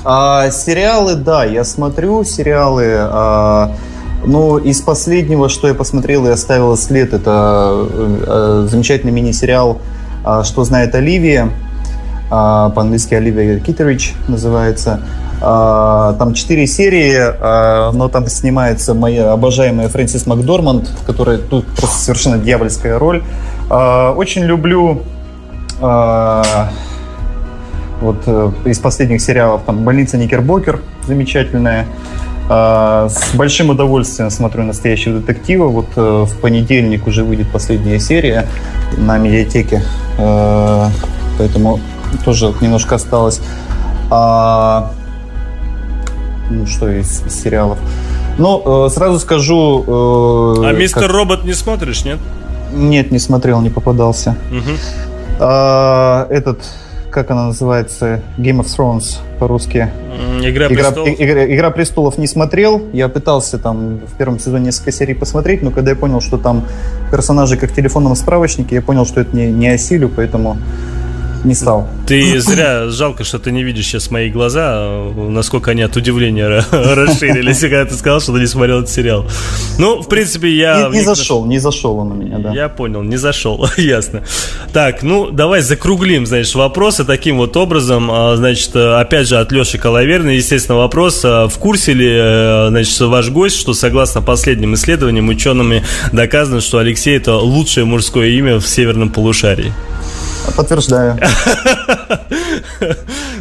А, 0.05 0.51
сериалы, 0.51 1.17
да, 1.17 1.45
я 1.45 1.65
смотрю 1.65 2.25
сериалы. 2.25 3.77
Ну, 4.25 4.59
из 4.59 4.81
последнего, 4.81 5.49
что 5.49 5.69
я 5.69 5.75
посмотрел 5.75 6.27
и 6.27 6.31
оставил 6.31 6.77
след, 6.77 7.13
это 7.13 7.87
э, 7.91 8.67
замечательный 8.71 9.13
мини-сериал 9.13 9.79
«Что 10.45 10.65
знает 10.65 10.95
Оливия». 10.95 11.51
По-английски 12.29 13.15
Оливия 13.15 13.61
Китерич 13.61 14.15
называется. 14.27 15.01
Там 15.39 16.35
четыре 16.35 16.67
серии, 16.67 17.93
но 17.95 18.09
там 18.09 18.27
снимается 18.27 18.95
моя 18.95 19.31
обожаемая 19.33 19.89
Фрэнсис 19.89 20.27
Макдорманд, 20.27 20.91
которая 21.07 21.39
тут 21.39 21.67
просто 21.67 21.99
совершенно 21.99 22.39
дьявольская 22.39 22.99
роль. 22.99 23.23
Очень 23.71 24.43
люблю 24.43 25.03
вот 28.01 28.17
э, 28.27 28.51
из 28.65 28.79
последних 28.79 29.21
сериалов 29.21 29.63
там 29.65 29.85
«Больница 29.85 30.19
Никербокер» 30.19 30.81
замечательная. 31.07 31.87
С 32.49 33.35
большим 33.35 33.71
удовольствием 33.71 34.31
смотрю 34.31 34.63
«Настоящего 34.63 35.19
детектива». 35.19 35.67
Вот 35.67 35.87
э, 35.97 36.01
в 36.01 36.41
понедельник 36.41 37.07
уже 37.09 37.25
выйдет 37.25 37.49
последняя 37.51 37.99
серия 37.99 38.47
на 38.97 39.19
медиатеке. 39.19 39.83
Поэтому 41.39 41.81
тоже 42.25 42.55
немножко 42.61 42.95
осталось. 42.95 43.41
А, 44.11 44.93
ну, 46.51 46.67
что 46.67 46.89
из, 46.89 47.25
из 47.27 47.43
сериалов? 47.43 47.79
Ну, 48.39 48.87
э, 48.87 48.91
сразу 48.91 49.19
скажу... 49.19 49.83
Э, 50.63 50.69
а 50.69 50.73
«Мистер 50.73 51.03
как... 51.03 51.11
Робот» 51.11 51.45
не 51.45 51.55
смотришь, 51.55 52.05
нет? 52.05 52.19
Нет, 52.73 53.11
не 53.11 53.19
смотрел, 53.19 53.61
не 53.61 53.71
попадался. 53.71 54.37
Угу. 54.51 54.77
А, 55.41 56.27
этот, 56.31 56.63
как 57.17 57.31
она 57.31 57.47
называется? 57.47 58.21
Game 58.37 58.61
of 58.61 58.67
Thrones 58.67 59.21
по-русски. 59.39 59.89
Игра, 60.43 60.67
Игра 60.67 60.91
престолов. 60.91 61.09
Игра, 61.19 61.47
Игра 61.47 61.71
престолов 61.71 62.19
не 62.19 62.27
смотрел. 62.27 62.83
Я 62.93 63.09
пытался 63.09 63.59
там 63.59 64.01
в 64.07 64.19
первом 64.19 64.39
сезоне 64.39 64.67
несколько 64.67 64.93
серий 64.93 65.15
посмотреть, 65.15 65.63
но 65.63 65.71
когда 65.71 65.93
я 65.93 65.97
понял, 65.97 66.21
что 66.21 66.37
там 66.37 66.67
персонажи 67.11 67.57
как 67.57 67.71
в 67.71 67.75
телефонном 67.75 68.17
справочнике, 68.17 68.75
я 68.75 68.83
понял, 68.83 69.07
что 69.07 69.23
это 69.23 69.35
не, 69.35 69.51
не 69.51 69.69
осилю, 69.69 70.11
поэтому 70.15 70.59
не 71.45 71.55
стал. 71.55 71.89
Ты 72.07 72.41
зря, 72.41 72.89
жалко, 72.89 73.25
что 73.25 73.39
ты 73.39 73.51
не 73.53 73.63
видишь 73.63 73.87
сейчас 73.87 74.11
мои 74.11 74.31
глаза, 74.31 74.89
насколько 75.17 75.73
они 75.73 75.83
от 75.83 75.97
удивления 75.97 76.65
расширились, 76.71 77.61
когда 77.61 77.85
ты 77.85 77.95
сказал, 77.95 78.21
что 78.21 78.33
ты 78.33 78.41
не 78.41 78.47
смотрел 78.47 78.79
этот 78.79 78.91
сериал. 78.91 79.27
Ну, 79.79 80.03
в 80.03 80.09
принципе, 80.09 80.55
я... 80.55 80.89
Не, 80.89 80.99
не 80.99 81.05
зашел, 81.05 81.45
не 81.45 81.59
зашел 81.59 81.99
он 81.99 82.13
у 82.13 82.15
меня, 82.15 82.39
да. 82.39 82.53
Я 82.53 82.69
понял, 82.69 83.03
не 83.03 83.17
зашел, 83.17 83.69
ясно. 83.77 84.23
Так, 84.73 85.03
ну, 85.03 85.31
давай 85.31 85.63
закруглим, 85.63 86.27
значит, 86.27 86.55
вопросы 86.55 87.05
таким 87.05 87.39
вот 87.39 87.57
образом. 87.57 88.09
А, 88.11 88.37
значит, 88.37 88.75
опять 88.75 89.29
же, 89.29 89.39
от 89.39 89.53
Леши 89.53 89.79
Коловерна, 89.79 90.31
естественно, 90.31 90.79
вопрос. 90.79 91.23
А, 91.25 91.49
в 91.49 91.59
курсе 91.59 91.93
ли, 91.93 92.09
э, 92.09 92.67
значит, 92.69 92.99
ваш 93.01 93.31
гость, 93.31 93.57
что 93.57 93.75
согласно 93.75 94.23
последним 94.23 94.75
исследованиям 94.75 95.29
учеными 95.29 95.83
доказано, 96.13 96.61
что 96.61 96.79
Алексей 96.79 97.17
это 97.17 97.37
лучшее 97.37 97.85
мужское 97.85 98.29
имя 98.29 98.59
в 98.59 98.67
северном 98.67 99.11
полушарии? 99.11 99.73
Подтверждаю. 100.55 101.19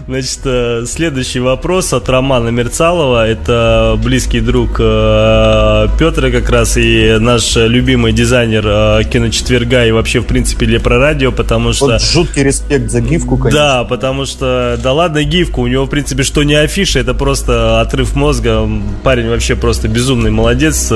Значит, 0.07 0.41
э, 0.43 0.83
следующий 0.85 1.39
вопрос 1.39 1.91
от 1.91 2.07
Романа 2.09 2.49
Мерцалова. 2.49 3.27
Это 3.27 3.99
близкий 4.03 4.39
друг 4.39 4.75
э, 4.77 5.87
Петра 5.97 6.29
как 6.29 6.47
раз 6.51 6.77
и 6.77 7.17
наш 7.19 7.55
любимый 7.55 8.13
дизайнер 8.13 8.63
э, 8.67 9.03
киночетверга 9.11 9.83
и 9.83 9.91
вообще, 9.91 10.19
в 10.19 10.25
принципе, 10.25 10.67
Лепро 10.67 10.99
Радио, 10.99 11.31
потому 11.31 11.73
что... 11.73 11.85
Вот 11.85 12.03
жуткий 12.03 12.43
респект 12.43 12.91
за 12.91 13.01
гифку, 13.01 13.35
конечно. 13.35 13.59
Да, 13.59 13.83
потому 13.83 14.27
что, 14.27 14.79
да 14.81 14.93
ладно, 14.93 15.23
гифку, 15.23 15.61
у 15.61 15.67
него, 15.67 15.85
в 15.85 15.89
принципе, 15.89 16.21
что 16.21 16.43
не 16.43 16.53
афиша, 16.53 16.99
это 16.99 17.15
просто 17.15 17.81
отрыв 17.81 18.15
мозга. 18.15 18.69
Парень 19.03 19.27
вообще 19.27 19.55
просто 19.55 19.87
безумный 19.87 20.29
молодец. 20.29 20.91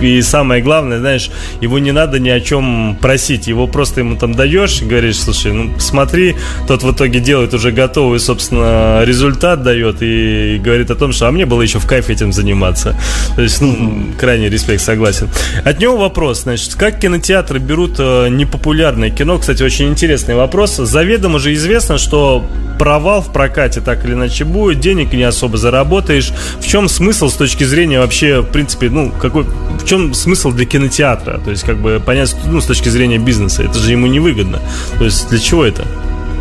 И 0.00 0.22
самое 0.22 0.62
главное, 0.62 1.00
знаешь, 1.00 1.30
его 1.60 1.80
не 1.80 1.90
надо 1.90 2.20
ни 2.20 2.28
о 2.28 2.40
чем 2.40 2.96
просить. 3.00 3.48
Его 3.48 3.66
просто 3.66 4.00
ему 4.00 4.16
там 4.16 4.36
даешь, 4.36 4.82
говоришь, 4.82 5.18
слушай, 5.18 5.52
ну 5.52 5.72
смотри, 5.80 6.36
тот 6.68 6.84
в 6.84 6.92
итоге 6.92 7.18
делает 7.18 7.52
уже 7.52 7.72
готовый, 7.72 8.20
собственно, 8.20 8.35
результат 8.40 9.62
дает 9.62 9.96
и 10.00 10.60
говорит 10.62 10.90
о 10.90 10.94
том, 10.94 11.12
что 11.12 11.28
а 11.28 11.32
мне 11.32 11.46
было 11.46 11.62
еще 11.62 11.78
в 11.78 11.86
кайф 11.86 12.10
этим 12.10 12.32
заниматься. 12.32 12.96
То 13.34 13.42
есть, 13.42 13.60
ну, 13.60 14.12
крайний 14.18 14.48
респект, 14.48 14.82
согласен. 14.82 15.28
От 15.64 15.80
него 15.80 15.96
вопрос, 15.96 16.42
значит, 16.42 16.74
как 16.74 16.98
кинотеатры 17.00 17.58
берут 17.58 17.96
э, 17.98 18.28
непопулярное 18.28 19.10
кино? 19.10 19.38
Кстати, 19.38 19.62
очень 19.62 19.88
интересный 19.88 20.34
вопрос. 20.34 20.76
Заведомо 20.76 21.38
же 21.38 21.54
известно, 21.54 21.98
что 21.98 22.44
провал 22.78 23.22
в 23.22 23.32
прокате 23.32 23.80
так 23.80 24.04
или 24.04 24.12
иначе 24.12 24.44
будет, 24.44 24.80
денег 24.80 25.12
не 25.12 25.22
особо 25.22 25.56
заработаешь. 25.56 26.32
В 26.60 26.66
чем 26.66 26.88
смысл 26.88 27.28
с 27.28 27.34
точки 27.34 27.64
зрения 27.64 28.00
вообще, 28.00 28.40
в 28.40 28.46
принципе, 28.46 28.90
ну, 28.90 29.10
какой, 29.10 29.44
в 29.44 29.86
чем 29.86 30.14
смысл 30.14 30.52
для 30.52 30.66
кинотеатра? 30.66 31.38
То 31.38 31.50
есть, 31.50 31.64
как 31.64 31.78
бы 31.78 32.02
понять, 32.04 32.34
ну, 32.46 32.60
с 32.60 32.66
точки 32.66 32.88
зрения 32.88 33.18
бизнеса, 33.18 33.62
это 33.62 33.78
же 33.78 33.90
ему 33.90 34.06
невыгодно. 34.06 34.60
То 34.98 35.04
есть, 35.04 35.28
для 35.30 35.38
чего 35.38 35.64
это? 35.64 35.84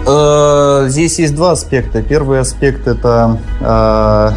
Э, 0.07 0.85
здесь 0.89 1.19
есть 1.19 1.35
два 1.35 1.51
аспекта. 1.51 2.01
Первый 2.01 2.39
аспект 2.39 2.87
это 2.87 3.39
э, 3.61 4.31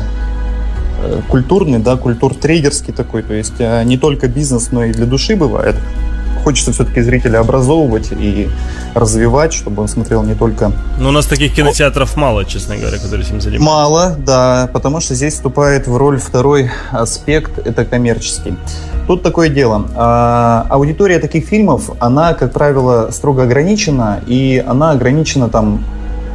культурный, 1.29 1.79
да, 1.79 1.97
культур-трейдерский 1.97 2.93
такой, 2.93 3.23
то 3.23 3.35
есть 3.35 3.55
э, 3.59 3.83
не 3.85 3.99
только 3.99 4.29
бизнес, 4.29 4.73
но 4.73 4.85
и 4.85 4.93
для 4.93 5.07
души 5.07 5.37
бывает 5.37 5.77
хочется 6.39 6.73
все-таки 6.73 7.01
зрителя 7.01 7.41
образовывать 7.41 8.11
и 8.13 8.49
развивать, 8.95 9.53
чтобы 9.53 9.83
он 9.83 9.89
смотрел 9.89 10.23
не 10.23 10.35
только... 10.35 10.73
Но 10.99 11.09
у 11.09 11.13
нас 11.13 11.27
таких 11.27 11.55
кинотеатров 11.55 12.17
мало, 12.17 12.45
честно 12.45 12.77
говоря, 12.77 12.99
которые 12.99 13.27
этим 13.27 13.41
занимаются. 13.41 13.65
Мало, 13.65 14.17
да, 14.19 14.71
потому 14.73 15.01
что 15.01 15.15
здесь 15.15 15.35
вступает 15.35 15.87
в 15.87 15.97
роль 15.97 16.19
второй 16.19 16.71
аспект, 16.91 17.59
это 17.67 17.85
коммерческий. 17.85 18.57
Тут 19.07 19.23
такое 19.23 19.49
дело. 19.49 19.89
А, 19.97 20.67
аудитория 20.69 21.19
таких 21.19 21.47
фильмов, 21.47 21.91
она, 21.99 22.35
как 22.35 22.53
правило, 22.53 23.11
строго 23.11 23.45
ограничена, 23.45 24.21
и 24.27 24.63
она 24.67 24.91
ограничена 24.91 25.49
там 25.49 25.83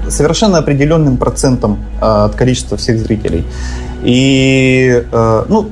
совершенно 0.10 0.57
определенным 0.57 1.17
процентом 1.17 1.79
а, 2.01 2.25
от 2.25 2.36
количества 2.36 2.77
всех 2.77 3.00
зрителей. 3.00 3.45
И, 4.03 5.03
а, 5.12 5.45
ну, 5.48 5.69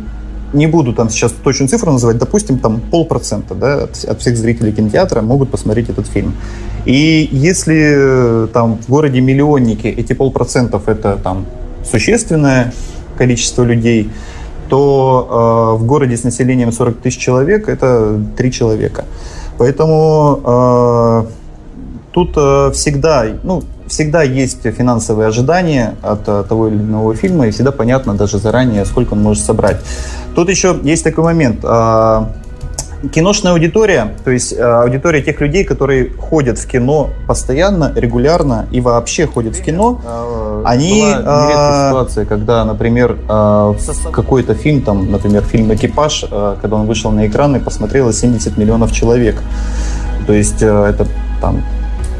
не 0.53 0.67
буду 0.67 0.93
там 0.93 1.09
сейчас 1.09 1.31
точную 1.31 1.69
цифру 1.69 1.91
называть, 1.91 2.17
допустим, 2.17 2.59
там 2.59 2.79
полпроцента 2.79 3.55
да, 3.55 3.83
от, 3.83 4.03
от 4.05 4.19
всех 4.19 4.37
зрителей 4.37 4.71
кинотеатра 4.71 5.21
могут 5.21 5.49
посмотреть 5.49 5.89
этот 5.89 6.07
фильм. 6.07 6.35
И 6.85 7.29
если 7.31 8.45
э, 8.45 8.47
там 8.53 8.77
в 8.77 8.89
городе 8.89 9.21
миллионники 9.21 9.87
эти 9.87 10.13
полпроцентов 10.13 10.87
это 10.87 11.17
там 11.23 11.45
существенное 11.89 12.73
количество 13.17 13.63
людей, 13.63 14.09
то 14.69 15.75
э, 15.77 15.81
в 15.81 15.85
городе 15.85 16.15
с 16.15 16.23
населением 16.23 16.71
40 16.71 17.01
тысяч 17.01 17.17
человек 17.17 17.69
это 17.69 18.19
3 18.37 18.51
человека. 18.51 19.05
Поэтому 19.57 20.39
э, 20.43 21.23
тут 22.13 22.33
э, 22.37 22.71
всегда, 22.73 23.25
ну, 23.43 23.63
всегда 23.91 24.23
есть 24.23 24.63
финансовые 24.63 25.27
ожидания 25.27 25.95
от 26.01 26.27
э, 26.27 26.43
того 26.47 26.69
или 26.69 26.77
иного 26.77 27.13
фильма, 27.13 27.47
и 27.47 27.51
всегда 27.51 27.71
понятно 27.71 28.13
даже 28.13 28.37
заранее, 28.37 28.85
сколько 28.85 29.13
он 29.13 29.21
может 29.21 29.43
собрать. 29.43 29.77
Тут 30.33 30.49
еще 30.49 30.79
есть 30.81 31.03
такой 31.03 31.25
момент. 31.25 31.59
А, 31.63 32.29
киношная 33.13 33.51
аудитория, 33.51 34.15
то 34.23 34.31
есть 34.31 34.57
а, 34.57 34.83
аудитория 34.83 35.21
тех 35.21 35.41
людей, 35.41 35.65
которые 35.65 36.09
ходят 36.11 36.57
в 36.57 36.65
кино 36.67 37.09
постоянно, 37.27 37.91
регулярно 37.93 38.65
и 38.71 38.79
вообще 38.79 39.27
ходят 39.27 39.57
в 39.57 39.61
кино, 39.61 39.99
а, 40.05 40.63
они... 40.65 41.01
Была 41.01 41.89
ситуация, 41.89 42.25
когда, 42.25 42.63
например, 42.63 43.17
какой-то 44.13 44.53
фильм, 44.53 44.83
там, 44.83 45.11
например, 45.11 45.43
фильм 45.43 45.73
«Экипаж», 45.73 46.23
когда 46.61 46.77
он 46.77 46.87
вышел 46.87 47.11
на 47.11 47.27
экраны, 47.27 47.59
посмотрело 47.59 48.13
70 48.13 48.57
миллионов 48.57 48.93
человек. 48.93 49.41
То 50.27 50.33
есть 50.33 50.61
это 50.61 51.07
там 51.41 51.61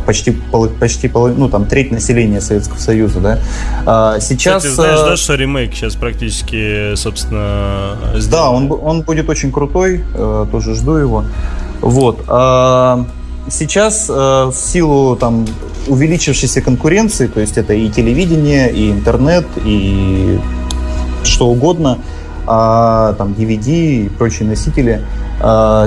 почти, 0.06 0.32
почти 0.80 1.12
ну, 1.14 1.50
там, 1.50 1.66
треть 1.66 1.92
населения 1.92 2.42
Советского 2.42 2.78
Союза, 2.78 3.20
да. 3.20 3.40
А 3.86 4.20
сейчас... 4.20 4.64
Кстати, 4.64 4.76
знаешь, 4.76 5.00
да, 5.00 5.18
что 5.18 5.36
ремейк 5.36 5.74
сейчас 5.74 5.96
практически, 5.96 6.96
собственно, 6.96 7.98
сделан? 8.16 8.68
Да, 8.68 8.76
он, 8.76 8.80
он 8.84 9.02
будет 9.02 9.30
очень 9.30 9.52
крутой, 9.52 10.04
э, 10.14 10.46
тоже 10.52 10.76
жду 10.76 10.94
его. 10.94 11.26
Вот. 11.82 12.24
А 12.28 13.06
сейчас 13.50 14.08
э, 14.10 14.14
в 14.14 14.54
силу 14.54 15.16
там 15.16 15.46
увеличившейся 15.88 16.62
конкуренции, 16.62 17.28
то 17.28 17.40
есть 17.40 17.58
это 17.58 17.74
и 17.74 17.90
телевидение, 17.90 18.72
и 18.72 18.92
интернет, 18.92 19.46
и 19.66 20.40
что 21.24 21.48
угодно, 21.48 21.98
а, 22.48 23.14
там 23.14 23.34
DVD 23.34 24.06
и 24.06 24.10
прочие 24.10 24.48
носители– 24.48 25.02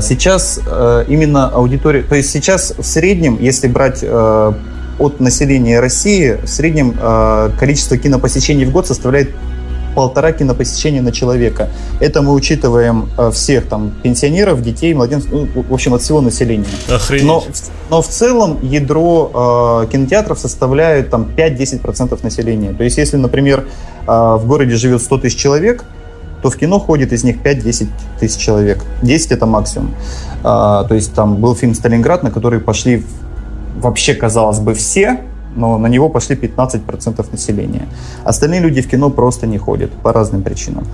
сейчас 0.03 0.61
э, 0.67 1.05
именно 1.09 1.49
аудитория, 1.49 2.03
то 2.03 2.15
есть 2.15 2.31
сейчас 2.31 2.75
в 2.77 2.83
среднем, 2.83 3.39
если 3.41 3.69
брать 3.69 4.01
э, 4.03 4.53
от 4.99 5.21
населения 5.21 5.81
России, 5.81 6.39
в 6.43 6.49
среднем 6.49 6.97
э, 7.01 7.51
количество 7.59 7.97
кинопосещений 7.97 8.65
в 8.65 8.73
год 8.73 8.87
составляет 8.87 9.31
полтора 9.95 10.33
кинопосещения 10.33 11.03
на 11.03 11.13
человека. 11.13 11.71
Это 12.01 12.21
мы 12.21 12.33
учитываем 12.33 13.09
всех 13.31 13.67
там 13.67 13.93
пенсионеров, 14.03 14.61
детей, 14.61 14.93
младенцев, 14.93 15.31
ну, 15.31 15.47
в 15.55 15.73
общем, 15.73 15.95
от 15.95 16.03
всего 16.03 16.21
населения. 16.21 16.67
Охренеть. 16.89 17.25
Но, 17.25 17.45
но 17.91 18.03
в 18.03 18.09
целом 18.09 18.59
ядро 18.63 19.85
э, 19.85 19.93
кинотеатров 19.93 20.39
составляет 20.39 21.11
там 21.11 21.31
5-10% 21.37 22.19
населения. 22.25 22.73
То 22.73 22.83
есть 22.83 22.99
если, 22.99 23.19
например, 23.19 23.67
э, 24.07 24.11
в 24.11 24.43
городе 24.47 24.75
живет 24.75 25.01
100 25.01 25.19
тысяч 25.19 25.37
человек, 25.37 25.85
то 26.45 26.51
в 26.51 26.57
кино 26.59 26.79
ходит 26.79 27.15
из 27.15 27.25
них 27.25 27.37
5-10 27.43 27.89
тысяч 28.21 28.39
человек. 28.39 28.85
10 29.01 29.33
это 29.33 29.47
максимум. 29.47 29.95
А, 30.43 30.85
то 30.85 30.95
есть 30.95 31.15
там 31.15 31.37
был 31.37 31.55
фильм 31.55 31.75
«Сталинград», 31.75 32.23
на 32.23 32.31
который 32.31 32.61
пошли 32.61 33.03
вообще, 33.81 34.13
казалось 34.13 34.59
бы, 34.59 34.75
все, 34.75 35.21
но 35.57 35.79
на 35.79 35.87
него 35.87 36.11
пошли 36.11 36.37
15% 36.37 37.27
населения. 37.33 37.89
Остальные 38.25 38.61
люди 38.61 38.83
в 38.83 38.89
кино 38.91 39.09
просто 39.09 39.47
не 39.47 39.57
ходят 39.57 39.91
по 40.03 40.13
разным 40.13 40.43
причинам. 40.43 40.85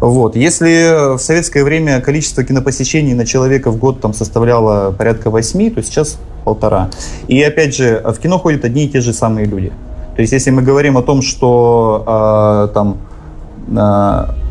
Вот. 0.00 0.34
Если 0.34 1.14
в 1.16 1.20
советское 1.20 1.62
время 1.62 2.00
количество 2.00 2.42
кинопосещений 2.42 3.14
на 3.14 3.24
человека 3.24 3.70
в 3.70 3.76
год 3.76 4.00
там 4.00 4.12
составляло 4.12 4.90
порядка 4.90 5.30
8, 5.30 5.70
то 5.70 5.82
сейчас 5.84 6.18
полтора. 6.44 6.90
И 7.28 7.40
опять 7.40 7.76
же, 7.76 8.02
в 8.04 8.18
кино 8.18 8.40
ходят 8.40 8.64
одни 8.64 8.86
и 8.86 8.88
те 8.88 9.00
же 9.00 9.12
самые 9.12 9.46
люди. 9.46 9.72
То 10.16 10.22
есть 10.22 10.32
если 10.32 10.50
мы 10.50 10.62
говорим 10.62 10.98
о 10.98 11.02
том, 11.02 11.22
что 11.22 12.68
э, 12.68 12.74
там 12.74 12.96
э, 13.68 14.45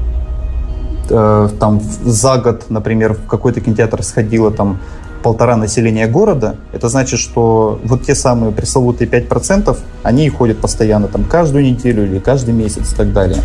э, 1.10 1.50
там 1.60 1.82
за 2.04 2.38
год, 2.38 2.65
например, 2.70 3.13
в 3.13 3.28
какой-то 3.28 3.62
кинотеатр 3.62 4.04
сходило 4.04 4.52
там 4.52 4.80
полтора 5.24 5.58
населения 5.58 6.06
города, 6.08 6.56
это 6.72 6.88
значит, 6.88 7.20
что 7.20 7.80
вот 7.84 8.04
те 8.04 8.13
самые 8.13 8.52
пресловутые 8.52 9.10
5%, 9.10 9.76
они 10.04 10.30
ходят 10.30 10.60
постоянно 10.60 11.08
там 11.08 11.24
каждую 11.24 11.63
неделю 11.63 12.06
или 12.06 12.20
каждый 12.20 12.54
месяц 12.54 12.94
и 12.94 12.96
так 12.96 13.12
далее. 13.12 13.39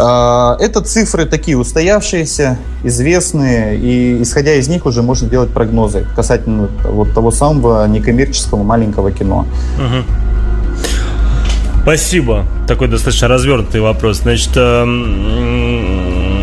А, 0.00 0.56
это 0.60 0.80
цифры 0.80 1.24
такие 1.24 1.56
устоявшиеся, 1.56 2.58
известные, 2.84 3.76
и 3.78 4.22
исходя 4.22 4.54
из 4.54 4.68
них 4.68 4.86
уже 4.86 5.02
можно 5.02 5.28
делать 5.28 5.50
прогнозы 5.50 6.04
касательно 6.16 6.68
вот 6.84 7.12
того 7.14 7.30
самого 7.30 7.86
некоммерческого 7.86 8.62
маленького 8.62 9.12
кино. 9.12 9.46
Спасибо. 11.82 12.44
Такой 12.66 12.88
достаточно 12.88 13.28
развернутый 13.28 13.80
вопрос. 13.80 14.18
Значит, 14.18 14.50
эм, 14.56 15.77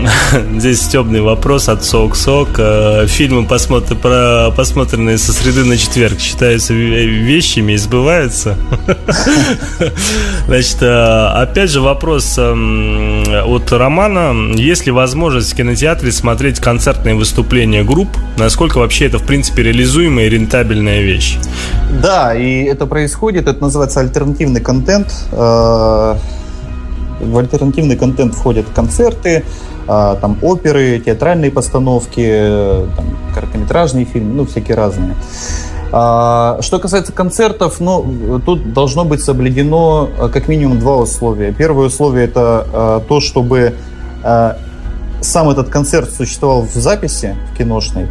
Здесь 0.58 0.82
темный 0.88 1.22
вопрос 1.22 1.70
от 1.70 1.84
Сок 1.84 2.15
Сок. 2.15 2.50
Э, 2.58 3.06
фильмы, 3.08 3.46
посмотр, 3.46 3.96
про, 3.96 4.52
посмотренные 4.56 5.18
со 5.18 5.34
среды 5.34 5.63
на 5.63 5.78
четверг, 5.78 6.20
считаются 6.20 6.74
вещами 6.74 7.74
и 7.74 7.78
сбываются? 7.78 8.58
Значит, 10.48 10.82
э, 10.82 11.28
опять 11.34 11.70
же 11.70 11.82
вопрос 11.82 12.36
эм, 12.38 13.24
от 13.46 13.72
Романа. 13.72 14.54
Есть 14.56 14.86
ли 14.86 14.91
возможность 14.91 15.54
в 15.54 15.56
кинотеатре 15.56 16.12
смотреть 16.12 16.60
концертные 16.60 17.15
выступления 17.15 17.84
групп? 17.84 18.10
Насколько 18.38 18.80
вообще 18.80 19.06
это, 19.06 19.18
в 19.18 19.26
принципе, 19.26 19.63
реализуемая 19.63 20.28
и 20.28 20.30
рентабельная 20.30 21.02
вещь? 21.02 21.38
Да, 22.02 22.36
и 22.36 22.63
это 22.63 22.86
происходит. 22.86 23.48
Это 23.48 23.62
называется 23.62 24.02
альтернативный 24.02 24.62
контент. 24.62 25.13
Э, 25.32 26.15
в 27.20 27.38
альтернативный 27.38 27.96
контент 27.96 28.36
входят 28.36 28.65
концерты, 28.76 29.46
а, 29.88 30.15
там 30.15 30.38
оперы, 30.41 31.00
театральные 31.00 31.52
постановки, 31.52 32.88
там, 32.95 33.06
короткометражные 33.34 34.06
фильмы, 34.06 34.34
ну, 34.34 34.45
всякие 34.45 34.76
разные. 34.76 35.15
А, 35.91 36.58
что 36.62 36.80
касается 36.80 37.12
концертов, 37.12 37.80
ну, 37.80 38.41
тут 38.43 38.74
должно 38.74 39.06
быть 39.06 39.21
соблюдено 39.21 40.10
а, 40.19 40.30
как 40.30 40.48
минимум 40.48 40.80
два 40.80 40.98
условия. 40.98 41.54
Первое 41.54 41.88
условие 41.88 42.26
это 42.26 43.04
то, 43.08 43.19
чтобы 43.19 43.76
сам 45.21 45.50
этот 45.50 45.69
концерт 45.69 46.10
существовал 46.12 46.63
в 46.63 46.74
записи 46.74 47.36
в 47.52 47.58
киношной, 47.58 48.08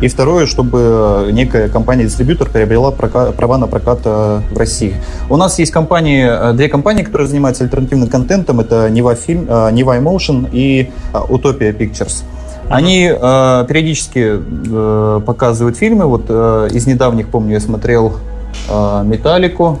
и 0.00 0.08
второе, 0.08 0.46
чтобы 0.46 1.30
некая 1.32 1.68
компания-дистрибьютор 1.68 2.50
приобрела 2.50 2.90
права 2.90 3.58
на 3.58 3.66
прокат 3.66 4.00
э, 4.04 4.40
в 4.50 4.58
России. 4.58 4.94
У 5.30 5.36
нас 5.36 5.58
есть 5.58 5.72
компании, 5.72 6.26
э, 6.28 6.52
две 6.52 6.68
компании, 6.68 7.02
которые 7.02 7.28
занимаются 7.28 7.64
альтернативным 7.64 8.08
контентом. 8.08 8.60
Это 8.60 8.90
Фильм, 9.14 9.46
э, 9.48 9.70
Нива 9.72 9.98
Emotion 9.98 10.48
и 10.52 10.90
Утопия 11.28 11.72
Pictures. 11.72 12.24
Они 12.68 13.08
э, 13.10 13.64
периодически 13.68 14.40
э, 14.40 15.20
показывают 15.24 15.76
фильмы. 15.76 16.04
Вот 16.06 16.24
э, 16.28 16.68
из 16.72 16.86
недавних, 16.86 17.28
помню, 17.28 17.54
я 17.54 17.60
смотрел 17.60 18.16
э, 18.68 19.02
«Металлику», 19.04 19.78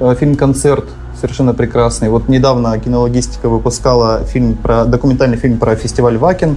э, 0.00 0.14
фильм-концерт, 0.18 0.84
совершенно 1.18 1.54
прекрасный. 1.54 2.08
Вот 2.08 2.28
недавно 2.28 2.78
кинологистика 2.78 3.48
выпускала 3.48 4.24
фильм 4.24 4.54
про, 4.54 4.84
документальный 4.84 5.36
фильм 5.36 5.58
про 5.58 5.76
фестиваль 5.76 6.18
«Вакен», 6.18 6.56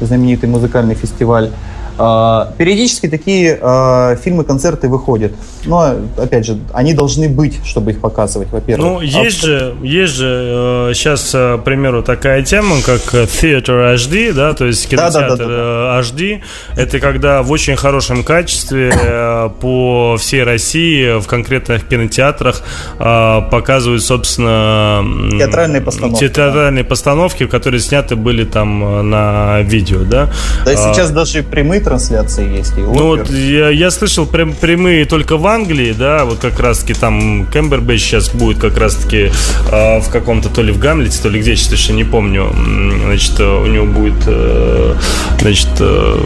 знаменитый 0.00 0.48
музыкальный 0.48 0.94
фестиваль. 0.94 1.50
А, 1.98 2.52
периодически 2.56 3.08
такие 3.08 3.58
э, 3.60 4.16
фильмы, 4.22 4.44
концерты 4.44 4.88
выходят. 4.88 5.32
Но, 5.64 5.94
опять 6.16 6.46
же, 6.46 6.58
они 6.72 6.94
должны 6.94 7.28
быть, 7.28 7.60
чтобы 7.64 7.92
их 7.92 8.00
показывать, 8.00 8.48
во-первых. 8.50 8.86
Ну, 8.86 9.00
есть 9.00 9.44
а... 9.44 9.46
же, 9.46 9.76
есть 9.82 10.14
же 10.14 10.88
э, 10.90 10.94
сейчас, 10.94 11.32
э, 11.34 11.58
к 11.58 11.64
примеру, 11.64 12.02
такая 12.02 12.42
тема, 12.42 12.76
как 12.84 13.00
Theater 13.12 13.94
HD, 13.94 14.32
да, 14.32 14.54
то 14.54 14.64
есть 14.64 14.88
кинотеатр 14.88 15.28
да, 15.28 15.36
да, 15.36 15.44
да, 15.44 15.46
да. 15.46 16.00
HD. 16.00 16.40
Это 16.76 16.98
когда 16.98 17.42
в 17.42 17.50
очень 17.50 17.76
хорошем 17.76 18.24
качестве 18.24 18.92
э, 18.92 19.50
по 19.60 20.16
всей 20.18 20.42
России 20.42 21.20
в 21.20 21.26
конкретных 21.26 21.86
кинотеатрах 21.86 22.62
э, 22.98 23.40
показывают, 23.50 24.02
собственно... 24.02 25.04
Театральные 25.38 25.82
постановки. 25.82 26.20
Театральные 26.20 26.84
да. 26.84 26.88
постановки, 26.88 27.46
которые 27.46 27.80
сняты 27.80 28.16
были 28.16 28.44
там 28.44 28.82
э, 28.82 29.02
на 29.02 29.60
видео, 29.60 30.04
да. 30.04 30.32
Да, 30.64 30.74
сейчас 30.74 31.10
а... 31.10 31.14
даже 31.14 31.42
прямые 31.42 31.81
трансляции 31.82 32.58
есть. 32.58 32.76
И 32.78 32.80
ну 32.80 33.06
вот 33.06 33.30
я, 33.30 33.70
я 33.70 33.90
слышал 33.90 34.26
прям, 34.26 34.52
прямые 34.52 35.04
только 35.04 35.36
в 35.36 35.46
Англии, 35.46 35.92
да, 35.92 36.24
вот 36.24 36.38
как 36.38 36.60
раз 36.60 36.78
таки 36.78 36.94
там 36.94 37.46
Кембербэтч 37.46 38.00
сейчас 38.02 38.30
будет 38.30 38.58
как 38.58 38.78
раз 38.78 38.96
таки 38.96 39.30
э, 39.70 40.00
в 40.00 40.08
каком-то 40.10 40.48
то 40.48 40.62
ли 40.62 40.72
в 40.72 40.78
Гамлете, 40.78 41.20
то 41.22 41.28
ли 41.28 41.40
где, 41.40 41.56
сейчас 41.56 41.72
еще 41.72 41.92
не 41.92 42.04
помню. 42.04 42.52
Значит, 43.04 43.40
у 43.40 43.66
него 43.66 43.86
будет 43.86 44.22
э, 44.26 44.94
значит, 45.40 45.68
э, 45.80 46.18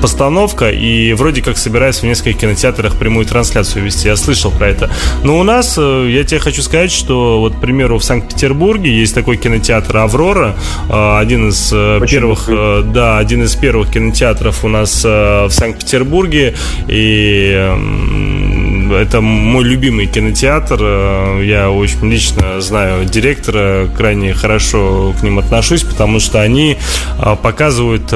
постановка, 0.00 0.70
и 0.70 1.12
вроде 1.14 1.42
как 1.42 1.58
собирается 1.58 2.02
в 2.02 2.04
нескольких 2.04 2.40
кинотеатрах 2.40 2.96
прямую 2.96 3.26
трансляцию 3.26 3.84
вести. 3.84 4.08
Я 4.08 4.16
слышал 4.16 4.50
про 4.50 4.68
это. 4.68 4.90
Но 5.22 5.38
у 5.38 5.42
нас, 5.42 5.76
э, 5.78 6.08
я 6.10 6.24
тебе 6.24 6.40
хочу 6.40 6.62
сказать, 6.62 6.92
что 6.92 7.40
вот, 7.40 7.56
к 7.56 7.60
примеру, 7.60 7.98
в 7.98 8.04
Санкт-Петербурге 8.04 8.90
есть 8.90 9.14
такой 9.14 9.36
кинотеатр 9.36 9.96
Аврора, 9.96 10.56
э, 10.88 11.18
один 11.18 11.48
из 11.48 11.72
э, 11.72 11.98
Очень 11.98 12.12
первых, 12.12 12.44
э, 12.48 12.82
да, 12.86 13.18
один 13.18 13.44
из 13.44 13.54
первых 13.54 13.90
кинотеатров 13.90 14.64
у 14.64 14.68
нас 14.68 14.85
нас 14.86 15.04
э, 15.04 15.46
в 15.46 15.50
Санкт-Петербурге, 15.50 16.54
и 16.86 18.45
это 18.92 19.20
мой 19.20 19.64
любимый 19.64 20.06
кинотеатр. 20.06 20.78
Э, 20.80 21.42
я 21.44 21.70
очень 21.70 22.10
лично 22.10 22.60
знаю 22.60 23.04
директора, 23.04 23.88
крайне 23.96 24.34
хорошо 24.34 25.14
к 25.18 25.22
ним 25.22 25.38
отношусь, 25.38 25.82
потому 25.82 26.20
что 26.20 26.40
они 26.40 26.76
э, 27.18 27.36
показывают, 27.42 28.10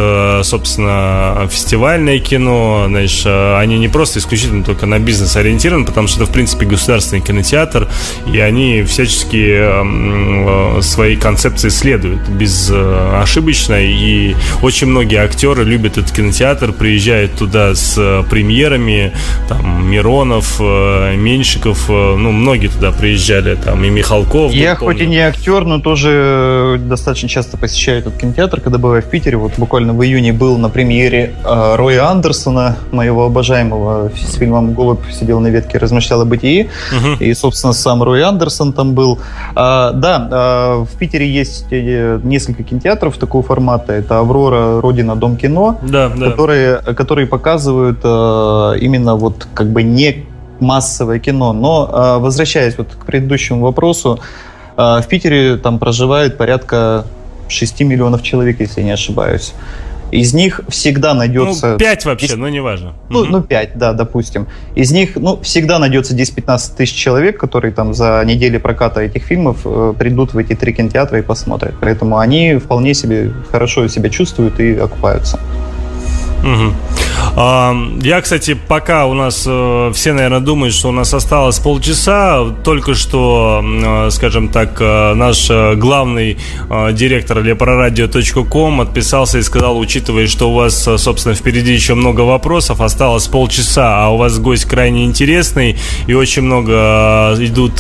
собственно, 0.47 1.49
фестивальное 1.51 2.19
кино. 2.19 2.87
Значит, 2.89 3.27
они 3.27 3.79
не 3.79 3.89
просто 3.89 4.19
исключительно 4.19 4.65
только 4.65 4.87
на 4.87 4.99
бизнес 4.99 5.37
ориентированы, 5.37 5.87
потому 5.87 6.09
что 6.09 6.23
это, 6.23 6.31
в 6.31 6.33
принципе, 6.33 6.67
государственный 6.67 7.23
кинотеатр, 7.23 7.89
и 8.33 8.39
они 8.39 8.83
всячески 8.83 9.61
свои 10.83 11.17
концепции 11.17 11.69
следуют 11.69 12.29
безошибочно, 12.29 13.81
и 13.81 14.35
очень 14.63 14.89
многие 14.89 15.23
актеры 15.23 15.65
любят 15.65 15.99
этот 15.99 16.11
кинотеатр, 16.13 16.41
театр, 16.41 16.73
приезжает 16.73 17.37
туда 17.37 17.75
с 17.75 17.95
э, 17.97 18.23
премьерами, 18.29 19.13
там, 19.49 19.91
Миронов, 19.91 20.60
э, 20.60 20.60
Меньшиков, 20.61 21.89
э, 21.89 22.17
ну, 22.17 22.33
многие 22.33 22.69
туда 22.69 22.93
приезжали, 22.93 23.55
там, 23.55 23.85
и 23.85 23.91
Михалков. 23.91 24.53
Я 24.53 24.75
хоть 24.75 24.99
помню. 24.99 25.05
и 25.05 25.07
не 25.07 25.19
актер, 25.19 25.65
но 25.65 25.81
тоже 25.81 26.81
достаточно 26.81 27.29
часто 27.29 27.57
посещаю 27.57 27.99
этот 27.99 28.17
кинотеатр, 28.17 28.61
когда 28.61 28.79
бываю 28.79 29.03
в 29.03 29.07
Питере, 29.07 29.37
вот 29.37 29.53
буквально 29.57 29.93
в 29.93 30.03
июне 30.03 30.33
был 30.33 30.59
на 30.59 30.69
премьере 30.69 31.35
э, 31.45 31.77
Роя 31.77 32.09
Андерсона, 32.09 32.77
моего 32.93 33.27
обожаемого, 33.27 34.11
с 34.17 34.35
фильмом 34.35 34.75
«Голубь 34.75 35.09
сидел 35.11 35.41
на 35.41 35.49
ветке, 35.49 35.79
размышлял 35.79 36.23
о 36.23 36.25
бытии», 36.25 36.69
угу. 36.97 37.23
и, 37.23 37.35
собственно, 37.35 37.73
сам 37.73 38.03
Рой 38.03 38.23
Андерсон 38.23 38.73
там 38.73 38.95
был. 38.95 39.19
А, 39.55 39.93
да, 39.93 40.29
а, 40.31 40.85
в 40.85 40.97
Питере 40.99 41.29
есть 41.29 41.71
несколько 41.71 42.63
кинотеатров 42.63 43.17
такого 43.19 43.43
формата, 43.43 43.93
это 43.93 44.19
«Аврора», 44.19 44.81
«Родина», 44.81 45.17
«Дом 45.17 45.37
кино», 45.37 45.79
да, 45.83 46.09
да 46.09 46.31
которые, 46.31 46.79
которые 46.79 47.27
показывают 47.27 48.01
э, 48.03 48.79
именно 48.81 49.17
вот 49.17 49.47
как 49.55 49.71
бы 49.71 49.83
не 49.83 50.27
массовое 50.61 51.19
кино. 51.19 51.53
Но 51.53 51.91
э, 51.93 52.19
возвращаясь 52.19 52.77
вот 52.79 52.89
к 52.95 53.05
предыдущему 53.05 53.61
вопросу, 53.61 54.21
э, 54.77 55.01
в 55.03 55.05
Питере 55.09 55.57
там 55.57 55.79
проживает 55.79 56.37
порядка 56.37 57.05
6 57.49 57.81
миллионов 57.81 58.23
человек, 58.23 58.61
если 58.61 58.81
я 58.81 58.87
не 58.87 58.93
ошибаюсь. 58.93 59.53
Из 60.11 60.35
них 60.35 60.61
всегда 60.69 61.15
найдется... 61.15 61.73
Ну, 61.73 61.79
5 61.79 62.05
вообще, 62.07 62.27
10... 62.27 62.39
но 62.39 62.49
неважно. 62.49 62.95
Ну, 63.09 63.21
угу. 63.21 63.29
ну, 63.29 63.43
5, 63.43 63.79
да, 63.79 63.93
допустим. 63.93 64.49
Из 64.75 64.91
них, 64.91 65.15
ну, 65.15 65.41
всегда 65.43 65.79
найдется 65.79 66.17
10-15 66.17 66.77
тысяч 66.77 66.95
человек, 66.95 67.39
которые 67.39 67.73
там 67.73 67.95
за 67.95 68.23
недели 68.25 68.59
проката 68.59 69.01
этих 69.01 69.23
фильмов 69.23 69.61
э, 69.65 69.95
придут 69.97 70.35
в 70.35 70.39
эти 70.39 70.55
три 70.55 70.73
кинотеатра 70.73 71.21
и 71.21 71.23
посмотрят. 71.23 71.75
Поэтому 71.81 72.19
они 72.19 72.57
вполне 72.57 72.95
себе 72.95 73.33
хорошо 73.53 73.87
себя 73.87 74.11
чувствуют 74.11 74.59
и 74.59 74.77
окупаются. 74.77 75.39
Угу. 76.43 76.75
Я, 77.37 78.21
кстати, 78.23 78.55
пока 78.55 79.07
у 79.07 79.15
нас 79.15 79.45
э, 79.47 79.93
все, 79.95 80.13
наверное, 80.13 80.41
думают, 80.41 80.75
что 80.75 80.89
у 80.89 80.93
нас 80.93 81.15
осталось 81.15 81.59
полчаса, 81.59 82.45
только 82.65 82.95
что, 82.95 83.63
э, 83.63 84.11
скажем 84.11 84.49
так, 84.49 84.77
э, 84.81 85.15
наш 85.15 85.51
главный 85.77 86.39
директор 86.93 87.43
лепрорадио.ком 87.43 88.81
отписался 88.81 89.39
и 89.39 89.43
сказал, 89.43 89.79
учитывая, 89.79 90.27
что 90.27 90.51
у 90.51 90.55
вас, 90.55 90.89
собственно, 90.97 91.35
впереди 91.35 91.73
еще 91.73 91.95
много 91.95 92.23
вопросов, 92.23 92.81
осталось 92.81 93.27
полчаса, 93.27 94.05
а 94.05 94.09
у 94.11 94.17
вас 94.17 94.39
гость 94.39 94.65
крайне 94.65 95.05
интересный, 95.05 95.77
и 96.07 96.15
очень 96.15 96.43
много 96.43 97.35
идут 97.39 97.79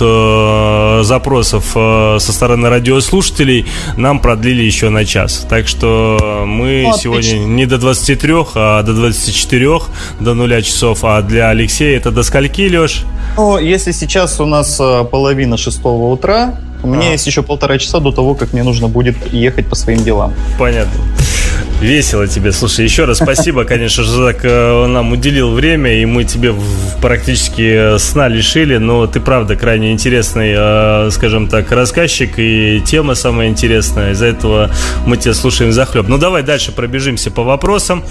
запросов 1.07 1.65
со 1.73 2.33
стороны 2.33 2.69
радиослушателей, 2.69 3.67
нам 3.97 4.21
продлили 4.21 4.63
еще 4.63 4.89
на 4.89 5.05
час. 5.05 5.47
Так 5.49 5.69
что 5.69 6.45
мы 6.47 6.85
ну, 6.89 6.97
сегодня 6.97 7.39
не 7.39 7.67
до 7.67 7.79
23, 7.79 8.33
а 8.55 8.83
до 8.83 8.93
24, 9.21 9.81
до 10.21 10.35
нуля 10.35 10.63
часов. 10.63 11.05
А 11.05 11.21
для 11.23 11.51
Алексея 11.51 11.97
это 11.99 12.11
до 12.11 12.23
скольки, 12.23 12.69
Леш? 12.69 13.05
Ну, 13.37 13.59
если 13.59 13.93
сейчас 13.93 14.41
у 14.41 14.47
нас 14.47 14.81
э, 14.81 15.05
половина 15.05 15.57
шестого 15.57 16.11
утра, 16.11 16.55
у 16.83 16.87
меня 16.87 17.09
а. 17.09 17.13
есть 17.13 17.27
еще 17.27 17.43
полтора 17.43 17.79
часа 17.79 18.01
до 18.01 18.13
того, 18.13 18.35
как 18.35 18.53
мне 18.53 18.63
нужно 18.63 18.89
будет 18.89 19.33
ехать 19.33 19.69
по 19.69 19.77
своим 19.77 20.03
делам. 20.03 20.33
Понятно. 20.59 21.01
Весело 21.81 22.29
тебе. 22.29 22.53
Слушай, 22.53 22.85
еще 22.85 23.07
раз 23.07 23.19
спасибо, 23.19 23.65
конечно 23.65 24.05
же, 24.05 24.33
так 24.33 24.45
э, 24.45 24.87
нам 24.87 25.13
уделил 25.13 25.53
время, 25.53 26.03
и 26.03 26.05
мы 26.05 26.25
тебе 26.25 26.55
практически 27.01 27.97
сна 27.97 28.29
лишили, 28.29 28.77
но 28.77 29.07
ты 29.07 29.19
правда 29.19 29.57
крайне 29.57 29.93
интересный, 29.93 30.55
э, 30.55 31.11
скажем 31.11 31.49
так, 31.49 31.73
рассказчик, 31.73 32.35
и 32.37 32.83
тема 32.85 33.15
самая 33.15 33.49
интересная. 33.49 34.13
Из-за 34.13 34.27
этого 34.27 34.71
мы 35.07 35.17
тебя 35.17 35.33
слушаем 35.33 35.73
за 35.73 35.87
хлеб. 35.87 36.07
Ну, 36.07 36.19
давай 36.19 36.43
дальше 36.43 36.71
пробежимся 36.71 37.31
по 37.31 37.45
вопросам. 37.45 38.05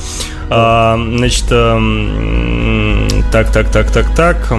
А, 0.49 0.97
значит, 0.97 1.45
эм, 1.51 3.07
так, 3.31 3.51
так, 3.51 3.71
так, 3.71 3.91
так, 3.91 4.15
так. 4.15 4.51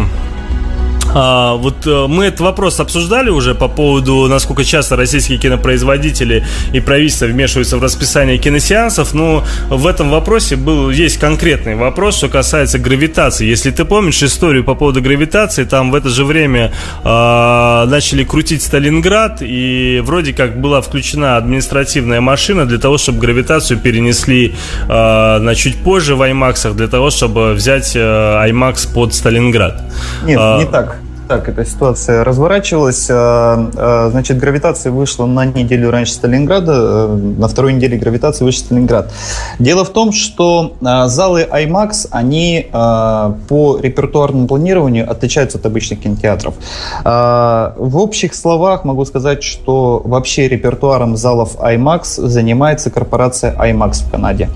А, 1.13 1.55
вот 1.57 1.87
э, 1.87 2.07
мы 2.09 2.27
этот 2.27 2.41
вопрос 2.41 2.79
обсуждали 2.81 3.31
уже 3.31 3.55
по 3.55 3.69
поводу, 3.69 4.27
насколько 4.29 4.65
часто 4.65 4.97
российские 4.97 5.39
кинопроизводители 5.39 6.45
и 6.73 6.81
правительство 6.81 7.27
вмешиваются 7.27 7.79
в 7.79 7.83
расписание 7.83 8.39
киносеансов. 8.39 9.13
Но 9.15 9.45
в 9.69 9.87
этом 9.87 10.11
вопросе 10.11 10.57
был, 10.57 10.91
есть 10.91 11.19
конкретный 11.19 11.75
вопрос, 11.75 12.17
что 12.17 12.29
касается 12.29 12.79
гравитации. 12.79 13.47
Если 13.47 13.71
ты 13.71 13.85
помнишь 13.85 14.23
историю 14.23 14.65
по 14.65 14.75
поводу 14.75 15.03
гравитации, 15.03 15.65
там 15.65 15.91
в 15.91 15.95
это 15.95 16.09
же 16.09 16.25
время 16.25 16.73
э, 17.03 17.85
начали 17.89 18.25
крутить 18.25 18.63
Сталинград, 18.63 19.39
и 19.41 20.01
вроде 20.05 20.33
как 20.33 20.61
была 20.61 20.81
включена 20.81 21.37
административная 21.37 22.21
машина 22.21 22.67
для 22.67 22.79
того, 22.79 22.99
чтобы 22.99 23.19
гравитацию 23.19 23.79
перенесли 23.81 24.55
э, 24.89 25.39
на 25.39 25.55
чуть 25.55 25.77
позже 25.77 26.15
в 26.15 26.23
IMAX, 26.23 26.73
для 26.75 26.87
того, 26.87 27.11
чтобы 27.11 27.55
взять 27.55 27.93
э, 27.97 27.99
IMAX 27.99 28.93
под 28.93 29.15
Сталинград. 29.15 29.83
Нет, 30.25 30.39
а, 30.41 30.59
не 30.59 30.67
так 30.67 31.00
так 31.31 31.49
эта 31.49 31.65
ситуация 31.65 32.25
разворачивалась. 32.25 33.07
А, 33.09 33.71
а, 33.77 34.09
значит, 34.11 34.37
гравитация 34.37 34.91
вышла 34.91 35.27
на 35.27 35.45
неделю 35.45 35.93
раньше 35.93 36.15
Сталинграда, 36.15 36.73
э, 36.75 37.17
на 37.39 37.47
второй 37.47 37.73
неделе 37.73 37.97
гравитации 37.97 38.43
вышел 38.43 38.65
Сталинград. 38.65 39.13
Дело 39.61 39.85
в 39.85 39.91
том, 39.91 40.11
что 40.11 40.75
залы 40.81 41.47
IMAX, 41.49 42.09
они 42.11 42.67
по 42.73 43.79
репертуарному 43.81 44.49
планированию 44.49 45.09
отличаются 45.09 45.59
от 45.59 45.67
обычных 45.67 46.01
кинотеатров. 46.01 46.55
В 47.05 47.97
общих 47.97 48.35
словах 48.35 48.85
могу 48.85 49.05
сказать, 49.05 49.45
что 49.45 50.03
вообще 50.05 50.49
репертуаром 50.49 51.17
залов 51.17 51.57
IMAX 51.61 52.27
занимается 52.27 52.91
корпорация 52.91 53.55
IMAX 53.55 54.05
в 54.05 54.11
Канаде. 54.11 54.49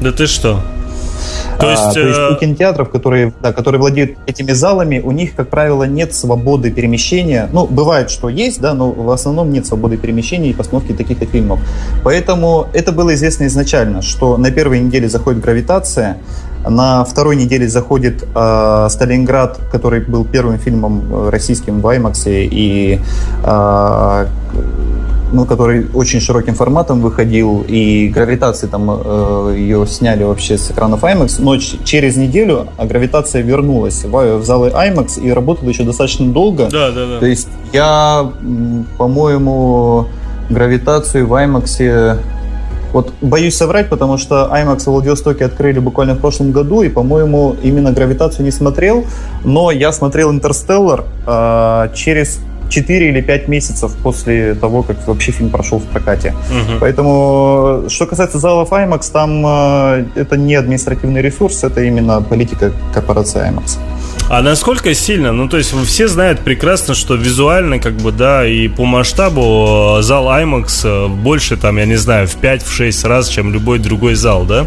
Да 0.00 0.12
ты 0.12 0.28
что? 0.28 0.60
То 1.58 1.70
есть, 1.70 1.82
а, 1.82 1.92
то 1.92 2.00
есть 2.00 2.20
у 2.30 2.36
кинотеатров, 2.36 2.90
которые, 2.90 3.32
да, 3.42 3.52
которые 3.52 3.80
владеют 3.80 4.18
этими 4.26 4.52
залами, 4.52 5.00
у 5.00 5.12
них, 5.12 5.34
как 5.34 5.48
правило, 5.48 5.84
нет 5.84 6.14
свободы 6.14 6.70
перемещения. 6.70 7.48
Ну, 7.52 7.66
бывает, 7.66 8.10
что 8.10 8.28
есть, 8.28 8.60
да, 8.60 8.74
но 8.74 8.90
в 8.90 9.10
основном 9.10 9.50
нет 9.50 9.66
свободы 9.66 9.96
перемещения 9.96 10.50
и 10.50 10.52
постановки 10.52 10.92
таких 10.92 11.18
фильмов. 11.30 11.60
Поэтому 12.04 12.68
это 12.72 12.92
было 12.92 13.14
известно 13.14 13.46
изначально, 13.46 14.02
что 14.02 14.36
на 14.36 14.50
первой 14.50 14.80
неделе 14.80 15.08
заходит 15.08 15.40
гравитация, 15.40 16.18
на 16.66 17.04
второй 17.04 17.36
неделе 17.36 17.68
заходит 17.68 18.24
э, 18.34 18.86
Сталинград, 18.90 19.58
который 19.72 20.00
был 20.00 20.24
первым 20.24 20.58
фильмом 20.58 21.02
э, 21.10 21.30
российским 21.30 21.80
в 21.80 21.86
IMAX, 21.86 22.24
и 22.26 23.00
э, 23.44 24.26
ну, 25.32 25.44
который 25.44 25.86
очень 25.94 26.20
широким 26.20 26.54
форматом 26.54 27.00
выходил, 27.00 27.64
и 27.68 28.08
гравитации 28.08 28.66
там 28.66 28.90
э, 28.90 29.54
ее 29.56 29.86
сняли 29.86 30.24
вообще 30.24 30.56
с 30.56 30.70
экранов 30.70 31.04
IMAX, 31.04 31.36
но 31.38 31.56
через 31.56 32.16
неделю 32.16 32.68
гравитация 32.82 33.42
вернулась 33.42 34.04
в, 34.04 34.38
в 34.38 34.44
залы 34.44 34.68
IMAX 34.68 35.20
и 35.20 35.30
работала 35.32 35.68
еще 35.68 35.84
достаточно 35.84 36.26
долго. 36.32 36.68
Да, 36.70 36.90
да, 36.90 37.06
да. 37.06 37.18
То 37.20 37.26
есть 37.26 37.48
я, 37.72 38.30
по-моему, 38.96 40.06
гравитацию 40.50 41.26
в 41.26 41.32
IMAX 41.32 42.18
вот 42.92 43.12
боюсь 43.20 43.54
соврать, 43.54 43.90
потому 43.90 44.16
что 44.16 44.50
IMAX 44.52 44.80
в 44.80 44.86
Владивостоке 44.86 45.44
открыли 45.44 45.78
буквально 45.78 46.14
в 46.14 46.20
прошлом 46.20 46.52
году, 46.52 46.82
и, 46.82 46.88
по-моему, 46.88 47.54
именно 47.62 47.92
«Гравитацию» 47.92 48.44
не 48.44 48.50
смотрел, 48.50 49.04
но 49.44 49.70
я 49.70 49.92
смотрел 49.92 50.30
«Интерстеллар» 50.30 51.04
э, 51.26 51.88
через 51.94 52.40
4 52.68 53.08
или 53.08 53.20
5 53.20 53.48
месяцев 53.48 53.92
после 54.02 54.54
того, 54.54 54.82
как 54.82 55.06
вообще 55.06 55.32
фильм 55.32 55.50
прошел 55.50 55.78
в 55.78 55.84
прокате. 55.84 56.34
Угу. 56.50 56.78
Поэтому, 56.80 57.84
что 57.88 58.06
касается 58.06 58.38
залов 58.38 58.72
IMAX, 58.72 59.12
там 59.12 59.44
э, 59.46 60.04
это 60.14 60.36
не 60.36 60.54
административный 60.54 61.22
ресурс, 61.22 61.64
это 61.64 61.82
именно 61.82 62.22
политика 62.22 62.72
корпорации 62.94 63.40
IMAX. 63.40 63.78
А 64.30 64.42
насколько 64.42 64.92
сильно? 64.92 65.32
Ну, 65.32 65.48
то 65.48 65.56
есть 65.56 65.72
все 65.86 66.06
знают 66.06 66.40
прекрасно, 66.40 66.94
что 66.94 67.14
визуально, 67.14 67.78
как 67.78 67.94
бы, 67.94 68.12
да, 68.12 68.46
и 68.46 68.68
по 68.68 68.84
масштабу 68.84 69.96
э, 70.00 70.02
зал 70.02 70.26
IMAX 70.26 70.80
э, 70.84 71.08
больше, 71.08 71.56
там, 71.56 71.78
я 71.78 71.86
не 71.86 71.96
знаю, 71.96 72.28
в 72.28 72.36
5-6 72.36 73.08
раз, 73.08 73.28
чем 73.28 73.54
любой 73.54 73.78
другой 73.78 74.16
зал, 74.16 74.44
да? 74.44 74.66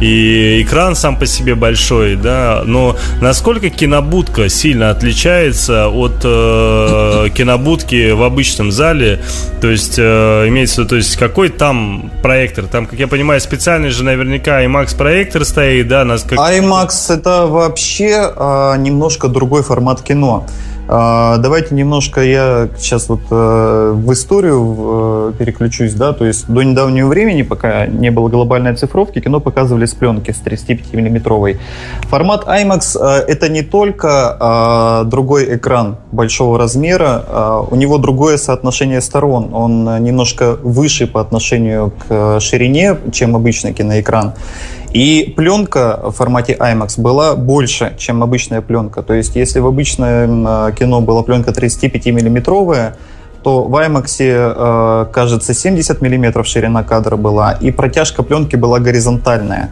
И 0.00 0.62
экран 0.62 0.94
сам 0.94 1.18
по 1.18 1.26
себе 1.26 1.56
большой, 1.56 2.14
да, 2.14 2.62
но 2.64 2.96
насколько 3.20 3.68
кинобудка 3.68 4.48
сильно 4.48 4.90
отличается 4.90 5.88
от 5.88 6.20
э, 6.22 7.30
кинобудки 7.34 8.12
в 8.12 8.22
обычном 8.22 8.70
зале? 8.70 9.20
То 9.60 9.68
есть, 9.70 9.96
э, 9.98 10.44
имеется 10.46 10.76
в 10.76 10.78
виду, 10.78 10.90
то 10.90 10.96
есть, 10.96 11.16
какой 11.16 11.48
там 11.48 12.12
проектор? 12.22 12.66
Там, 12.66 12.86
как 12.86 13.00
я 13.00 13.08
понимаю, 13.08 13.40
специальный 13.40 13.90
же 13.90 14.04
наверняка 14.04 14.62
IMAX 14.62 14.96
проектор 14.96 15.44
стоит, 15.44 15.88
да? 15.88 16.04
Нас 16.04 16.22
как... 16.22 16.38
IMAX 16.38 17.12
это 17.12 17.46
вообще 17.46 18.32
э, 18.36 18.76
немного 18.78 18.99
немножко 19.00 19.28
другой 19.28 19.62
формат 19.62 20.02
кино. 20.02 20.44
А, 20.92 21.38
давайте 21.38 21.74
немножко 21.74 22.20
я 22.20 22.68
сейчас 22.76 23.08
вот 23.08 23.20
э, 23.30 23.92
в 23.94 24.12
историю 24.12 25.30
э, 25.30 25.32
переключусь, 25.38 25.94
да, 25.94 26.12
то 26.12 26.26
есть 26.26 26.48
до 26.48 26.62
недавнего 26.62 27.08
времени, 27.08 27.42
пока 27.42 27.86
не 27.86 28.10
было 28.10 28.28
глобальной 28.28 28.74
цифровки, 28.74 29.20
кино 29.20 29.40
показывали 29.40 29.86
с 29.86 29.94
пленки 29.94 30.32
с 30.32 30.42
35-миллиметровой. 30.42 31.58
Формат 32.10 32.44
IMAX 32.44 32.98
э, 33.00 33.24
это 33.26 33.48
не 33.48 33.62
только 33.62 35.06
другой 35.06 35.56
экран 35.56 35.96
большого 36.12 36.58
размера, 36.58 37.64
у 37.70 37.76
него 37.76 37.98
другое 37.98 38.36
соотношение 38.36 39.00
сторон, 39.00 39.54
он 39.54 40.02
немножко 40.02 40.56
выше 40.62 41.06
по 41.06 41.20
отношению 41.20 41.92
к 42.08 42.40
ширине, 42.40 42.96
чем 43.12 43.36
обычный 43.36 43.72
киноэкран. 43.72 44.32
И 44.92 45.32
пленка 45.36 46.00
в 46.02 46.10
формате 46.10 46.56
IMAX 46.58 47.00
была 47.00 47.36
больше, 47.36 47.94
чем 47.96 48.22
обычная 48.22 48.60
пленка. 48.60 49.02
То 49.02 49.14
есть, 49.14 49.36
если 49.36 49.60
в 49.60 49.66
обычном 49.66 50.46
э, 50.46 50.72
кино 50.78 51.00
была 51.00 51.22
пленка 51.22 51.52
35-миллиметровая, 51.52 52.94
то 53.42 53.62
в 53.62 53.74
IMAX, 53.74 54.16
э, 54.18 55.06
кажется, 55.12 55.54
70 55.54 56.02
миллиметров 56.02 56.46
ширина 56.46 56.82
кадра 56.82 57.16
была, 57.16 57.52
и 57.52 57.70
протяжка 57.70 58.24
пленки 58.24 58.56
была 58.56 58.80
горизонтальная. 58.80 59.70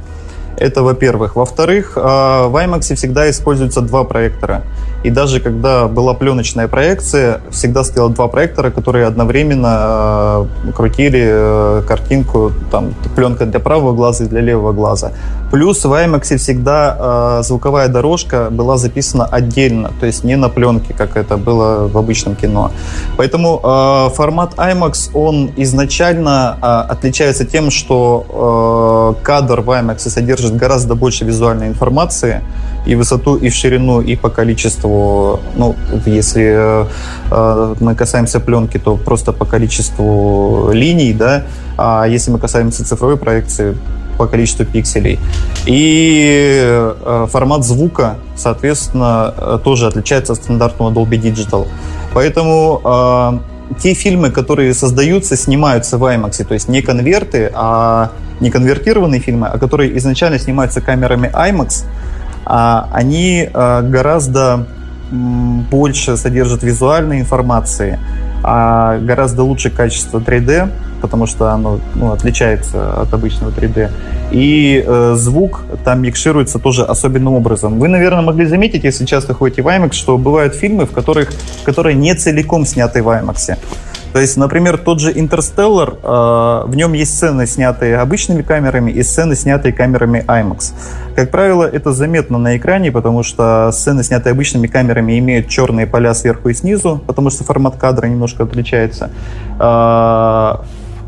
Это 0.59 0.83
во-первых. 0.83 1.37
Во-вторых, 1.37 1.93
э, 1.97 2.01
в 2.01 2.65
IMAX 2.65 2.95
всегда 2.95 3.31
используются 3.31 3.81
два 3.81 4.05
проектора. 4.05 4.65
И 5.05 5.11
даже 5.11 5.39
когда 5.39 5.87
была 5.87 6.15
пленочная 6.15 6.67
проекция, 6.67 7.41
всегда 7.51 7.85
стояло 7.85 8.11
два 8.11 8.27
проектора, 8.27 8.71
которые 8.71 9.07
одновременно 9.07 10.49
э, 10.67 10.73
крутили 10.73 11.23
э, 11.25 11.83
картинку, 11.87 12.53
там, 12.73 12.95
пленка 13.15 13.47
для 13.47 13.61
правого 13.61 13.93
глаза 13.95 14.25
и 14.25 14.27
для 14.27 14.41
левого 14.41 14.73
глаза. 14.73 15.13
Плюс 15.53 15.85
в 15.85 15.93
IMAX 15.93 16.37
всегда 16.37 17.39
э, 17.39 17.43
звуковая 17.45 17.89
дорожка 17.89 18.49
была 18.51 18.77
записана 18.77 19.25
отдельно, 19.25 19.93
то 20.01 20.07
есть 20.07 20.25
не 20.25 20.37
на 20.37 20.49
пленке, 20.49 20.93
как 20.95 21.17
это 21.17 21.37
было 21.37 21.87
в 21.87 21.97
обычном 21.97 22.35
кино. 22.35 22.73
Поэтому 23.17 23.61
формат 24.15 24.55
IMAX, 24.57 25.11
он 25.15 25.51
изначально 25.57 26.55
отличается 26.91 27.45
тем, 27.45 27.71
что 27.71 29.17
кадр 29.23 29.61
в 29.61 29.71
IMAX 29.71 30.09
содержит 30.09 30.48
гораздо 30.57 30.95
больше 30.95 31.25
визуальной 31.25 31.69
информации, 31.69 32.43
и 32.87 32.95
высоту, 32.95 33.37
и 33.37 33.49
в 33.49 33.55
ширину, 33.55 34.01
и 34.01 34.17
по 34.17 34.31
количеству, 34.31 35.41
ну, 35.57 35.75
если 36.07 36.87
э, 37.31 37.75
мы 37.81 37.95
касаемся 37.95 38.41
пленки, 38.41 38.79
то 38.79 38.97
просто 38.97 39.33
по 39.33 39.45
количеству 39.45 40.71
линий, 40.73 41.13
да, 41.13 41.43
а 41.77 42.07
если 42.07 42.31
мы 42.31 42.39
касаемся 42.39 42.85
цифровой 42.85 43.17
проекции, 43.17 43.77
по 44.19 44.27
количеству 44.27 44.67
пикселей. 44.67 45.19
И 45.67 46.61
э, 46.61 47.27
формат 47.31 47.65
звука, 47.65 48.17
соответственно, 48.37 49.33
э, 49.37 49.59
тоже 49.63 49.87
отличается 49.87 50.33
от 50.33 50.43
стандартного 50.43 50.91
Dolby 50.91 51.21
Digital. 51.21 51.67
Поэтому 52.13 52.81
э, 52.85 53.79
те 53.81 53.95
фильмы, 53.95 54.31
которые 54.31 54.75
создаются, 54.75 55.37
снимаются 55.37 55.99
в 55.99 56.05
IMAX, 56.05 56.45
то 56.45 56.55
есть 56.55 56.69
не 56.69 56.83
конверты, 56.83 57.51
а 57.55 58.11
не 58.41 58.51
конвертированные 58.51 59.21
фильмы, 59.21 59.49
а 59.49 59.59
которые 59.59 59.97
изначально 59.99 60.39
снимаются 60.39 60.81
камерами 60.81 61.31
IMAX, 61.33 61.85
а, 62.45 62.89
они 62.93 63.49
а, 63.53 63.83
гораздо 63.83 64.67
больше 65.11 66.17
содержат 66.17 66.63
визуальной 66.63 67.21
информации, 67.21 67.99
а 68.43 68.99
гораздо 68.99 69.43
лучше 69.43 69.71
качество 69.71 70.21
3D, 70.21 70.71
потому 71.01 71.27
что 71.27 71.51
оно 71.53 71.81
ну, 71.95 72.13
отличается 72.13 73.01
от 73.01 73.13
обычного 73.15 73.51
3D. 73.51 73.91
И 74.31 74.85
э, 74.87 75.15
звук 75.17 75.65
там 75.85 76.03
микшируется 76.03 76.59
тоже 76.59 76.85
особенным 76.85 77.35
образом. 77.35 77.79
Вы, 77.79 77.89
наверное, 77.89 78.23
могли 78.23 78.47
заметить, 78.47 78.85
если 78.85 79.07
часто 79.07 79.35
ходите 79.35 79.63
в 79.63 79.69
IMAX, 79.69 79.93
что 79.93 80.19
бывают 80.19 80.55
фильмы, 80.55 80.87
в 80.87 80.91
которых, 80.91 81.31
которые 81.65 81.95
не 81.95 82.15
целиком 82.15 82.67
сняты 82.67 83.03
в 83.03 83.09
IMAX. 83.09 83.57
То 84.13 84.21
есть, 84.21 84.37
например, 84.37 84.79
тот 84.79 85.01
же 85.01 85.13
«Интерстеллар», 85.15 85.97
э, 86.03 86.63
в 86.67 86.75
нем 86.75 86.95
есть 86.95 87.15
сцены, 87.15 87.47
снятые 87.47 87.99
обычными 87.99 88.43
камерами, 88.43 88.91
и 88.91 89.03
сцены, 89.03 89.37
снятые 89.37 89.73
камерами 89.73 90.25
IMAX. 90.27 90.73
Как 91.15 91.31
правило, 91.31 91.65
это 91.65 91.93
заметно 91.93 92.39
на 92.39 92.57
экране, 92.57 92.91
потому 92.91 93.23
что 93.23 93.71
сцены, 93.73 94.03
снятые 94.03 94.33
обычными 94.33 94.67
камерами, 94.67 95.19
имеют 95.19 95.49
черные 95.49 95.87
поля 95.87 96.15
сверху 96.15 96.49
и 96.49 96.55
снизу, 96.55 97.03
потому 97.07 97.31
что 97.31 97.45
формат 97.45 97.77
кадра 97.77 98.07
немножко 98.07 98.45
отличается. 98.45 99.11
Э, 99.61 100.57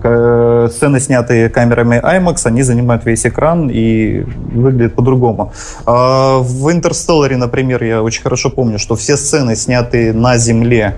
Сцены, 0.03 0.99
снятые 0.99 1.51
камерами 1.51 1.97
IMAX, 1.97 2.47
они 2.47 2.63
занимают 2.63 3.05
весь 3.05 3.27
экран 3.27 3.69
и 3.71 4.21
выглядят 4.51 4.95
по-другому. 4.95 5.53
В 5.85 6.73
«Интерстелларе», 6.73 7.37
например, 7.37 7.85
я 7.85 8.03
очень 8.03 8.23
хорошо 8.23 8.49
помню, 8.49 8.79
что 8.79 8.97
все 8.97 9.19
сцены, 9.19 9.57
снятые 9.57 10.15
на 10.15 10.39
Земле, 10.39 10.95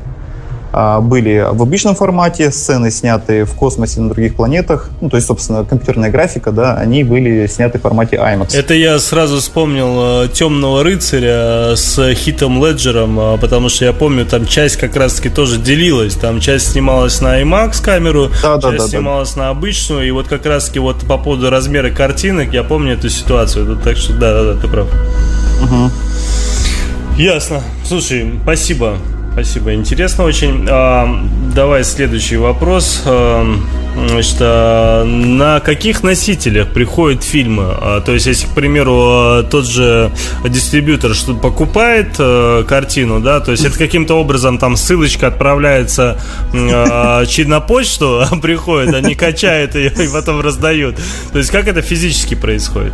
были 0.72 1.46
в 1.50 1.62
обычном 1.62 1.94
формате, 1.94 2.50
сцены, 2.50 2.90
снятые 2.90 3.44
в 3.44 3.54
космосе 3.54 4.00
на 4.00 4.08
других 4.08 4.35
планетах, 4.35 4.88
ну, 5.00 5.11
то 5.11 5.16
есть, 5.16 5.26
собственно, 5.26 5.64
компьютерная 5.64 6.11
графика, 6.11 6.50
да, 6.50 6.74
они 6.74 7.04
были 7.04 7.46
сняты 7.46 7.78
в 7.78 7.82
формате 7.82 8.16
IMAX. 8.16 8.56
Это 8.56 8.74
я 8.74 8.98
сразу 8.98 9.38
вспомнил 9.38 10.24
э, 10.24 10.28
«Темного 10.28 10.82
рыцаря» 10.82 11.76
с 11.76 12.14
Хитом 12.14 12.64
Леджером, 12.64 13.18
э, 13.18 13.38
потому 13.38 13.68
что 13.68 13.85
я 13.85 13.92
помню, 13.92 14.24
там 14.24 14.46
часть 14.46 14.76
как 14.76 14.96
раз-таки 14.96 15.28
тоже 15.28 15.58
делилась, 15.58 16.14
там 16.14 16.40
часть 16.40 16.72
снималась 16.72 17.20
на 17.20 17.40
IMAX 17.42 17.82
камеру, 17.82 18.30
да, 18.42 18.54
часть 18.54 18.62
да, 18.62 18.70
да, 18.70 18.88
снималась 18.88 19.35
да. 19.35 19.42
на 19.42 19.48
обычную, 19.50 20.08
и 20.08 20.11
вот 20.11 20.28
как 20.28 20.46
раз-таки 20.46 20.78
вот 20.78 21.00
по 21.00 21.18
поводу 21.18 21.50
размера 21.50 21.90
картинок 21.90 22.52
я 22.52 22.62
помню 22.62 22.94
эту 22.94 23.08
ситуацию, 23.08 23.78
так 23.82 23.96
что 23.96 24.14
да-да-да, 24.14 24.61
ты 24.61 24.68
прав. 24.68 24.88
Угу. 25.62 25.90
Ясно. 27.18 27.62
Слушай, 27.87 28.32
спасибо. 28.42 28.96
Спасибо, 29.32 29.72
интересно 29.72 30.24
очень. 30.24 30.66
А, 30.68 31.08
давай 31.54 31.84
следующий 31.84 32.36
вопрос. 32.36 33.02
А, 33.06 33.46
значит, 33.94 34.36
а, 34.40 35.04
на 35.04 35.60
каких 35.60 36.02
носителях 36.02 36.68
приходят 36.68 37.22
фильмы? 37.22 37.64
А, 37.66 38.02
то 38.02 38.12
есть, 38.12 38.26
если, 38.26 38.46
к 38.46 38.50
примеру, 38.50 39.42
тот 39.50 39.66
же 39.66 40.12
дистрибьютор 40.44 41.14
что 41.14 41.34
покупает 41.34 42.16
а, 42.18 42.62
картину, 42.64 43.20
да, 43.20 43.40
то 43.40 43.52
есть 43.52 43.64
это 43.64 43.78
каким-то 43.78 44.20
образом 44.20 44.58
там 44.58 44.76
ссылочка 44.76 45.28
отправляется 45.28 46.20
а, 46.52 47.24
на 47.46 47.60
почту, 47.60 48.24
приходит, 48.42 48.94
они 48.94 49.14
качают 49.14 49.74
ее 49.74 49.92
и 49.92 50.12
потом 50.12 50.42
раздают. 50.42 50.96
То 51.32 51.38
есть, 51.38 51.50
как 51.50 51.68
это 51.68 51.80
физически 51.80 52.34
происходит? 52.34 52.92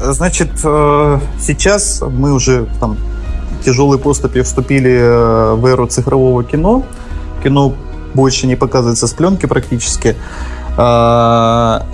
Значит, 0.00 0.50
э, 0.64 1.20
сейчас 1.40 2.02
мы 2.02 2.32
уже 2.32 2.66
там 2.80 2.96
тяжелой 3.64 3.98
поступью 3.98 4.44
вступили 4.44 4.92
э, 4.92 5.54
в 5.54 5.66
эру 5.66 5.86
цифрового 5.86 6.44
кино. 6.44 6.84
Кино 7.42 7.74
больше 8.14 8.46
не 8.46 8.56
показывается 8.56 9.06
с 9.06 9.12
пленки 9.12 9.46
практически. 9.46 10.16
А, 10.76 11.84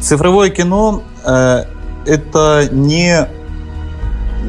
цифровое 0.00 0.50
кино 0.50 1.02
э, 1.24 1.64
это 2.06 2.68
не 2.72 3.28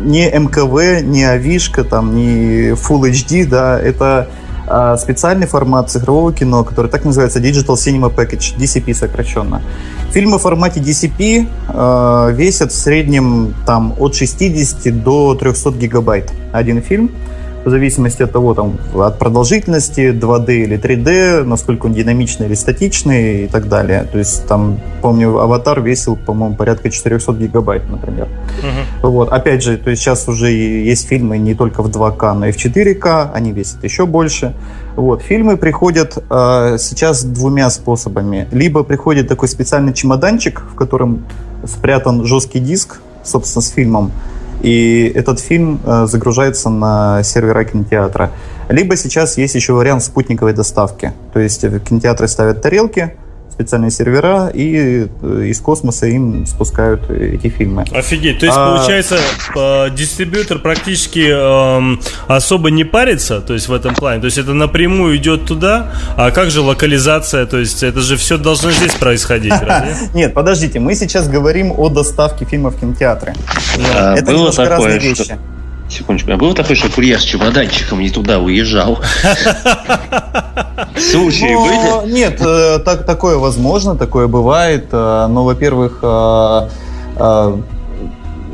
не 0.01 0.29
МКВ, 0.29 1.01
не 1.03 1.23
Авишка, 1.23 1.83
там, 1.85 2.15
не 2.15 2.71
Full 2.71 3.11
HD, 3.11 3.47
да, 3.47 3.79
это 3.79 4.27
специальный 4.97 5.47
формат 5.47 5.89
цифрового 5.89 6.34
кино, 6.34 6.63
который 6.63 6.89
так 6.89 7.06
называется 7.06 7.39
Digital 7.39 7.75
Cinema 7.75 8.13
Package, 8.13 8.58
DCP 8.58 8.93
сокращенно. 8.93 9.62
Фильмы 10.12 10.38
в 10.38 10.41
формате 10.41 10.80
DCP 10.80 11.47
э, 11.67 12.32
весят 12.34 12.71
в 12.71 12.75
среднем 12.75 13.54
там, 13.65 13.93
от 13.99 14.15
60 14.15 15.04
до 15.04 15.36
300 15.36 15.71
гигабайт 15.71 16.32
один 16.54 16.82
фильм 16.82 17.12
в 17.65 17.69
зависимости 17.69 18.23
от 18.23 18.32
того, 18.32 18.54
там, 18.54 18.78
от 18.93 19.17
продолжительности 19.17 20.12
2D 20.12 20.63
или 20.63 20.78
3D, 20.78 21.43
насколько 21.43 21.88
он 21.88 21.93
динамичный 21.93 22.45
или 22.45 22.54
статичный 22.54 23.45
и 23.45 23.47
так 23.47 23.67
далее. 23.67 24.08
То 24.12 24.19
есть, 24.19 24.45
там, 24.47 24.80
помню, 25.01 25.39
«Аватар» 25.39 25.82
весил, 25.82 26.15
по-моему, 26.15 26.56
порядка 26.56 26.89
400 26.89 27.34
гигабайт, 27.34 27.89
например. 27.89 28.28
Uh-huh. 28.28 29.10
Вот, 29.10 29.30
опять 29.30 29.63
же, 29.63 29.78
то 29.78 29.89
есть 29.89 30.01
сейчас 30.01 30.28
уже 30.28 30.51
есть 30.51 31.08
фильмы 31.08 31.39
не 31.39 31.56
только 31.56 31.82
в 31.82 31.89
2К, 31.89 32.34
но 32.34 32.47
и 32.47 32.51
в 32.51 32.58
4К, 32.58 33.32
они 33.34 33.51
весят 33.51 33.84
еще 33.84 34.06
больше. 34.06 34.54
Вот, 34.95 35.21
фильмы 35.21 35.58
приходят 35.58 36.17
э, 36.30 36.78
сейчас 36.80 37.23
двумя 37.23 37.69
способами. 37.69 38.47
Либо 38.51 38.84
приходит 38.84 39.28
такой 39.28 39.47
специальный 39.47 39.93
чемоданчик, 39.93 40.62
в 40.71 40.75
котором 40.75 41.25
спрятан 41.65 42.25
жесткий 42.25 42.60
диск, 42.60 43.01
собственно, 43.23 43.62
с 43.62 43.69
фильмом, 43.69 44.12
и 44.65 45.12
этот 45.13 45.39
фильм 45.39 45.80
э, 45.86 46.08
загружается 46.08 46.69
на 46.69 47.21
сервера 47.21 47.63
кинотеатра. 47.65 48.32
Либо 48.67 48.95
сейчас 48.95 49.38
есть 49.38 49.54
еще 49.54 49.73
вариант 49.73 50.04
спутниковой 50.04 50.54
доставки. 50.54 51.13
То 51.34 51.39
есть 51.39 51.63
в 51.63 51.80
кинотеатры 51.82 52.28
ставят 52.28 52.63
тарелки, 52.63 53.13
специальные 53.55 53.91
сервера, 53.91 54.51
и 54.53 55.07
э, 55.21 55.43
из 55.45 55.61
космоса 55.61 56.07
им 56.07 56.45
спускают 56.45 57.09
эти 57.09 57.47
фильмы. 57.47 57.85
Офигеть, 57.93 58.39
то 58.39 58.45
есть, 58.45 58.57
а... 58.57 58.75
получается, 58.77 59.17
э, 59.55 59.89
дистрибьютор 59.95 60.59
практически 60.59 61.29
э, 61.31 61.97
особо 62.27 62.69
не 62.69 62.83
парится, 62.83 63.39
то 63.39 63.53
есть 63.53 63.69
в 63.69 63.73
этом 63.73 63.95
плане, 63.95 64.19
то 64.19 64.25
есть 64.25 64.37
это 64.37 64.53
напрямую 64.53 65.15
идет 65.15 65.45
туда, 65.45 65.93
а 66.17 66.31
как 66.31 66.51
же 66.51 66.61
локализация, 66.61 67.45
то 67.45 67.57
есть 67.57 67.81
это 67.81 68.01
же 68.01 68.17
все 68.17 68.37
должно 68.37 68.71
здесь 68.71 68.93
происходить, 68.95 69.53
Нет, 70.13 70.33
подождите, 70.33 70.79
мы 70.79 70.93
сейчас 70.95 71.29
говорим 71.29 71.73
о 71.77 71.89
доставке 71.89 72.45
фильмов 72.45 72.75
в 72.75 72.79
кинотеатры. 72.81 73.33
Это 73.77 74.31
немножко 74.33 74.65
разные 74.65 74.99
вещи. 74.99 75.37
Секундочку. 75.89 76.32
А 76.32 76.38
было 76.38 76.54
такое, 76.56 76.76
что 76.76 76.89
курьер 76.89 77.19
с 77.19 77.24
чемоданчиком 77.24 78.00
не 78.00 78.10
туда 78.10 78.39
уезжал? 78.39 79.00
Случаи 80.98 81.54
ну, 81.54 81.65
были? 81.65 82.12
Нет, 82.13 82.41
э, 82.41 82.80
так, 82.80 83.06
такое 83.06 83.38
возможно, 83.38 83.95
такое 83.95 84.28
бывает. 84.28 84.88
Э, 84.91 85.28
но, 85.30 85.43
во-первых, 85.43 86.00
э, 86.02 86.67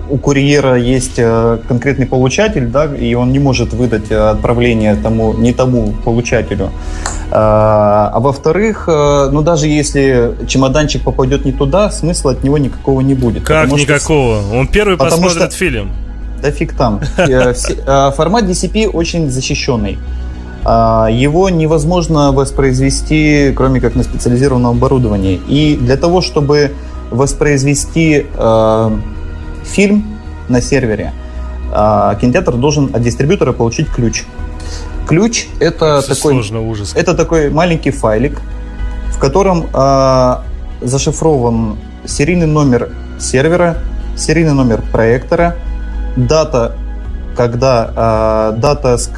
у 0.09 0.17
курьера 0.17 0.75
есть 0.75 1.15
конкретный 1.69 2.05
получатель, 2.05 2.67
да, 2.67 2.85
и 2.85 3.13
он 3.13 3.31
не 3.31 3.39
может 3.39 3.71
выдать 3.71 4.11
отправление 4.11 4.95
тому, 4.95 5.33
не 5.33 5.53
тому 5.53 5.93
получателю. 6.03 6.69
А 7.31 8.19
во-вторых, 8.19 8.87
ну 8.87 9.41
даже 9.41 9.67
если 9.67 10.35
чемоданчик 10.49 11.01
попадет 11.01 11.45
не 11.45 11.53
туда, 11.53 11.89
смысла 11.91 12.33
от 12.33 12.43
него 12.43 12.57
никакого 12.57 12.99
не 12.99 13.13
будет. 13.13 13.45
Как 13.45 13.71
никакого? 13.71 14.41
Что... 14.41 14.57
Он 14.57 14.67
первый 14.67 14.97
посмотрит 14.97 15.43
что... 15.43 15.51
фильм. 15.51 15.91
Да 16.41 16.51
фиг 16.51 16.73
там. 16.73 17.01
Э, 17.17 17.53
э, 17.53 18.11
формат 18.15 18.45
DCP 18.45 18.87
очень 18.87 19.29
защищенный. 19.29 19.97
А, 20.63 21.07
его 21.09 21.49
невозможно 21.49 22.31
воспроизвести, 22.31 23.53
кроме 23.55 23.79
как 23.79 23.95
на 23.95 24.03
специализированном 24.03 24.77
оборудовании. 24.77 25.41
И 25.47 25.75
для 25.75 25.97
того, 25.97 26.21
чтобы 26.21 26.71
воспроизвести 27.09 28.25
э, 28.33 28.97
фильм 29.63 30.05
на 30.49 30.61
сервере, 30.61 31.13
кинотеатр 31.71 32.55
должен 32.55 32.89
от 32.93 33.01
дистрибьютора 33.01 33.53
получить 33.53 33.87
ключ. 33.87 34.23
Ключ 35.07 35.47
это 35.59 36.01
такой, 36.01 36.33
сложно, 36.33 36.61
ужас. 36.61 36.93
это 36.95 37.13
такой 37.13 37.49
маленький 37.49 37.91
файлик, 37.91 38.41
в 39.07 39.19
котором 39.19 39.67
э, 39.73 40.35
зашифрован 40.81 41.77
серийный 42.05 42.47
номер 42.47 42.91
сервера, 43.19 43.77
серийный 44.15 44.53
номер 44.53 44.81
проектора, 44.91 45.57
дата, 46.15 46.73
когда 47.35 48.51
э, 48.53 48.59
дата 48.59 48.97
с, 48.97 49.09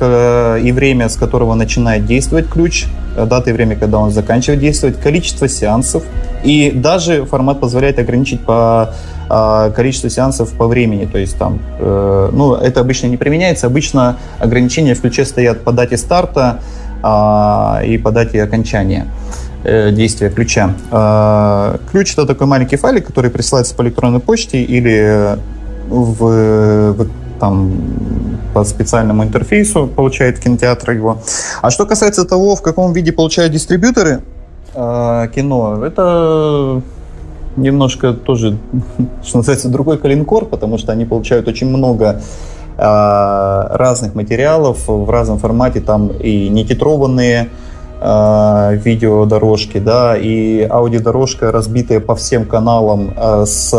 и 0.64 0.72
время, 0.72 1.10
с 1.10 1.16
которого 1.16 1.56
начинает 1.56 2.06
действовать 2.06 2.48
ключ, 2.48 2.86
э, 3.18 3.26
дата 3.26 3.50
и 3.50 3.54
время, 3.54 3.76
когда 3.76 3.98
он 3.98 4.12
заканчивает 4.12 4.60
действовать, 4.60 5.00
количество 5.00 5.48
сеансов, 5.48 6.04
и 6.44 6.72
даже 6.72 7.26
формат 7.26 7.60
позволяет 7.60 8.00
ограничить 8.00 8.42
по 8.42 8.94
э, 9.30 9.72
количеству 9.76 10.10
сеансов 10.10 10.52
по 10.54 10.68
времени, 10.68 11.06
то 11.06 11.18
есть 11.18 11.38
там, 11.38 11.60
э, 11.80 12.30
ну, 12.32 12.54
это 12.54 12.82
обычно 12.82 13.08
не 13.08 13.18
применяется, 13.18 13.68
обычно 13.68 14.18
ограничения 14.40 14.94
в 14.94 15.02
ключе 15.02 15.26
стоят 15.26 15.64
по 15.64 15.72
дате 15.72 15.98
старта 15.98 16.60
э, 17.04 17.88
и 17.88 17.98
по 17.98 18.12
дате 18.12 18.44
окончания 18.44 19.08
э, 19.64 19.92
действия 19.92 20.30
ключа. 20.30 20.74
Ключ 21.92 22.14
это 22.14 22.26
такой 22.28 22.46
маленький 22.48 22.76
файлик, 22.76 23.08
который 23.08 23.32
присылается 23.32 23.74
по 23.76 23.82
электронной 23.82 24.20
почте 24.20 24.62
или 24.62 25.38
в, 25.90 26.94
в 26.94 27.08
там 27.40 27.72
по 28.54 28.64
специальному 28.64 29.24
интерфейсу 29.24 29.88
получает 29.88 30.40
кинотеатр 30.40 30.92
его. 30.92 31.18
А 31.62 31.72
что 31.72 31.86
касается 31.86 32.24
того, 32.26 32.56
в 32.56 32.62
каком 32.62 32.94
виде 32.94 33.12
получают 33.12 33.52
дистрибьюторы 33.52 34.22
э, 34.76 35.28
кино, 35.36 35.84
это 35.86 36.82
немножко 37.58 38.14
тоже, 38.14 38.58
что 39.24 39.38
называется, 39.38 39.70
другой 39.70 39.98
калинкор, 39.98 40.46
потому 40.46 40.78
что 40.78 40.92
они 40.92 41.06
получают 41.06 41.48
очень 41.48 41.68
много 41.68 42.22
э, 42.78 43.78
разных 43.78 44.16
материалов 44.16 44.88
в 44.88 45.10
разном 45.10 45.38
формате, 45.38 45.82
там 45.82 46.08
и 46.08 46.50
нетитрованные 46.50 47.50
э, 48.00 48.80
видеодорожки, 48.86 49.80
да, 49.80 50.16
и 50.16 50.66
аудиодорожка, 50.70 51.52
разбитая 51.52 52.00
по 52.00 52.16
всем 52.16 52.46
каналам 52.46 53.14
э, 53.18 53.46
с 53.46 53.74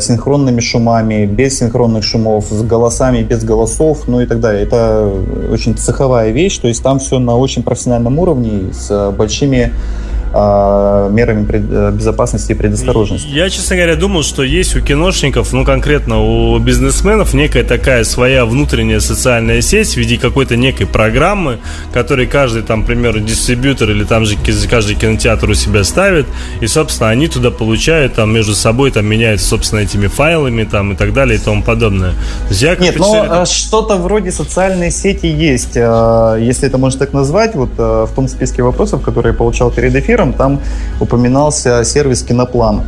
синхронными 0.00 0.60
шумами, 0.60 1.26
без 1.26 1.58
синхронных 1.58 2.04
шумов, 2.04 2.46
с 2.50 2.62
голосами, 2.62 3.22
без 3.22 3.44
голосов, 3.44 4.06
ну 4.06 4.20
и 4.20 4.26
так 4.26 4.40
далее. 4.40 4.62
Это 4.64 5.10
очень 5.50 5.76
цеховая 5.76 6.30
вещь, 6.30 6.58
то 6.58 6.68
есть 6.68 6.82
там 6.82 6.98
все 6.98 7.18
на 7.18 7.36
очень 7.36 7.62
профессиональном 7.62 8.18
уровне, 8.18 8.72
с 8.72 9.10
большими 9.16 9.56
э, 9.56 9.70
мерами 10.32 11.44
пред, 11.44 11.62
э, 11.70 11.90
безопасности 11.92 12.52
и 12.52 12.54
предосторожности. 12.54 13.28
Я, 13.28 13.50
честно 13.50 13.76
говоря, 13.76 13.96
думал, 13.96 14.22
что 14.22 14.42
есть 14.42 14.74
у 14.74 14.80
киношников, 14.80 15.52
ну 15.52 15.64
конкретно 15.64 16.22
у 16.22 16.58
бизнесменов, 16.58 17.34
некая 17.34 17.64
такая 17.64 18.04
своя 18.04 18.46
внутренняя 18.46 19.00
социальная 19.00 19.60
сеть 19.60 19.94
в 19.94 19.96
виде 19.98 20.18
какой-то 20.18 20.56
некой 20.56 20.86
программы, 20.86 21.58
которой 21.92 22.26
каждый 22.26 22.62
там, 22.62 22.80
например, 22.80 23.20
дистрибьютор 23.20 23.90
или 23.90 24.04
там 24.04 24.24
же 24.24 24.36
каждый 24.70 24.96
кинотеатр 24.96 25.50
у 25.50 25.54
себя 25.54 25.84
ставит, 25.84 26.26
и, 26.60 26.66
собственно, 26.66 27.10
они 27.10 27.28
туда 27.28 27.50
получают, 27.50 28.14
там 28.14 28.32
между 28.32 28.54
собой 28.54 28.90
там 28.90 29.06
меняются, 29.06 29.46
собственно, 29.46 29.80
этими 29.80 30.06
файлами 30.06 30.64
там 30.64 30.92
и 30.92 30.96
так 30.96 31.12
далее 31.12 31.38
и 31.38 31.40
тому 31.40 31.62
подобное. 31.62 32.14
я 32.50 32.74
Нет, 32.76 32.98
но 32.98 33.24
ну, 33.24 33.46
что-то 33.46 33.96
вроде 33.96 34.32
социальной 34.32 34.90
сети 34.90 35.26
есть, 35.26 35.76
э, 35.76 36.38
если 36.40 36.68
это 36.68 36.78
можно 36.78 37.00
так 37.00 37.12
назвать, 37.12 37.54
вот 37.54 37.70
в 37.76 38.10
том 38.14 38.28
списке 38.28 38.62
вопросов, 38.62 39.02
которые 39.02 39.32
я 39.32 39.38
получал 39.38 39.70
перед 39.70 39.94
эфиром, 39.94 40.21
эфиром, 40.22 40.32
там 40.32 40.60
упоминался 41.00 41.84
сервис 41.84 42.22
Киноплан. 42.22 42.82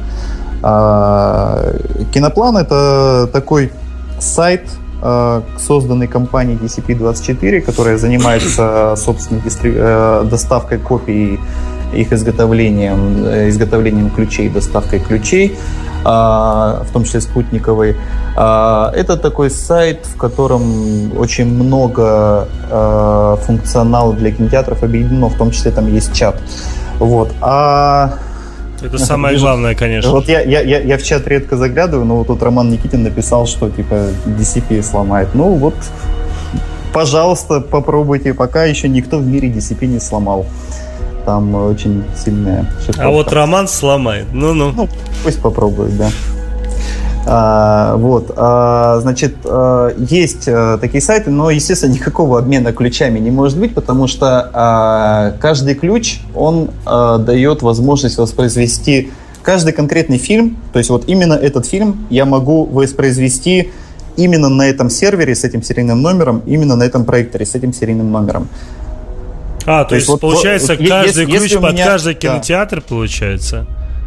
А, 0.63 1.75
Киноплан 2.13 2.57
это 2.57 3.29
такой 3.33 3.73
сайт, 4.19 4.63
а, 5.03 5.43
созданный 5.59 6.07
компанией 6.07 6.57
DCP-24, 6.57 7.61
которая 7.61 7.99
занимается, 7.99 8.95
собственно, 8.97 9.41
э, 9.45 10.27
доставкой 10.31 10.79
копий 10.79 11.39
их 11.95 12.13
изготовлением, 12.13 13.25
э, 13.27 13.49
изготовлением 13.51 14.11
ключей, 14.11 14.49
доставкой 14.49 15.01
ключей, 15.01 15.57
а, 16.05 16.83
в 16.89 16.93
том 16.93 17.05
числе 17.05 17.21
спутниковой. 17.21 17.97
Это 18.37 19.17
такой 19.17 19.49
сайт, 19.49 20.07
в 20.07 20.19
котором 20.19 21.17
очень 21.17 21.47
много 21.47 22.49
функционала 23.47 24.13
для 24.13 24.33
кинотеатров 24.33 24.83
объединено, 24.83 25.29
в 25.29 25.39
том 25.39 25.53
числе 25.53 25.71
там 25.71 25.87
есть 25.87 26.13
чат. 26.13 26.35
Вот. 26.99 27.33
А 27.41 28.19
это 28.83 28.99
самое 28.99 29.39
главное, 29.39 29.75
конечно. 29.75 30.11
Вот 30.11 30.29
я, 30.29 30.41
я, 30.43 30.61
я, 30.61 30.81
я 30.81 30.99
в 30.99 31.03
чат 31.03 31.27
редко 31.27 31.57
заглядываю, 31.57 32.07
но 32.07 32.17
вот 32.17 32.27
тут 32.27 32.43
Роман 32.43 32.71
Никитин 32.71 33.03
написал, 33.03 33.47
что 33.47 33.71
типа 33.71 34.09
DCP 34.27 34.83
сломает. 34.83 35.29
Ну 35.35 35.55
вот, 35.55 35.75
пожалуйста, 36.93 37.61
попробуйте. 37.61 38.35
Пока 38.35 38.65
еще 38.65 38.89
никто 38.89 39.19
в 39.19 39.27
мире 39.27 39.49
DCP 39.49 39.87
не 39.87 40.01
сломал. 40.01 40.47
Там 41.25 41.55
очень 41.55 42.05
сильная 42.23 42.67
шифровка. 42.81 43.07
А 43.07 43.11
вот 43.11 43.33
Роман 43.33 43.67
сломает. 43.67 44.27
Ну-ну. 44.33 44.73
Ну, 44.73 44.89
пусть 45.23 45.41
попробует, 45.41 45.97
да. 45.97 46.11
А, 47.27 47.97
вот, 47.97 48.33
а, 48.37 48.99
значит, 49.01 49.37
а, 49.45 49.95
есть 49.97 50.47
а, 50.47 50.77
такие 50.79 51.01
сайты, 51.01 51.31
но, 51.31 51.51
естественно, 51.51 51.93
никакого 51.95 52.39
обмена 52.39 52.73
ключами 52.73 53.19
не 53.19 53.31
может 53.31 53.59
быть, 53.59 53.75
потому 53.75 54.07
что 54.07 54.51
а, 54.53 55.35
каждый 55.41 55.75
ключ, 55.75 56.19
он 56.35 56.71
а, 56.85 57.19
дает 57.19 57.63
возможность 57.63 58.19
воспроизвести 58.19 59.11
каждый 59.43 59.73
конкретный 59.73 60.19
фильм, 60.19 60.59
то 60.73 60.79
есть 60.79 60.91
вот 60.91 61.05
именно 61.07 61.35
этот 61.35 61.67
фильм 61.67 62.07
я 62.11 62.25
могу 62.25 62.65
воспроизвести 62.65 63.73
именно 64.17 64.49
на 64.49 64.69
этом 64.69 64.91
сервере 64.91 65.35
с 65.35 65.45
этим 65.45 65.63
серийным 65.63 66.03
номером, 66.03 66.43
именно 66.47 66.77
на 66.77 66.85
этом 66.85 67.05
проекторе 67.05 67.47
с 67.47 67.55
этим 67.55 67.73
серийным 67.73 68.11
номером. 68.13 68.49
А, 69.67 69.85
то, 69.85 69.91
то 69.91 69.95
есть, 69.97 70.09
вот, 70.09 70.21
получается, 70.21 70.77
вот, 70.79 70.87
каждый 70.87 71.27
если, 71.27 71.39
ключ 71.39 71.55
под 71.55 71.73
меня, 71.73 71.87
каждый 71.87 72.15
кинотеатр, 72.15 72.77
да. 72.77 72.83
получается? 72.87 73.67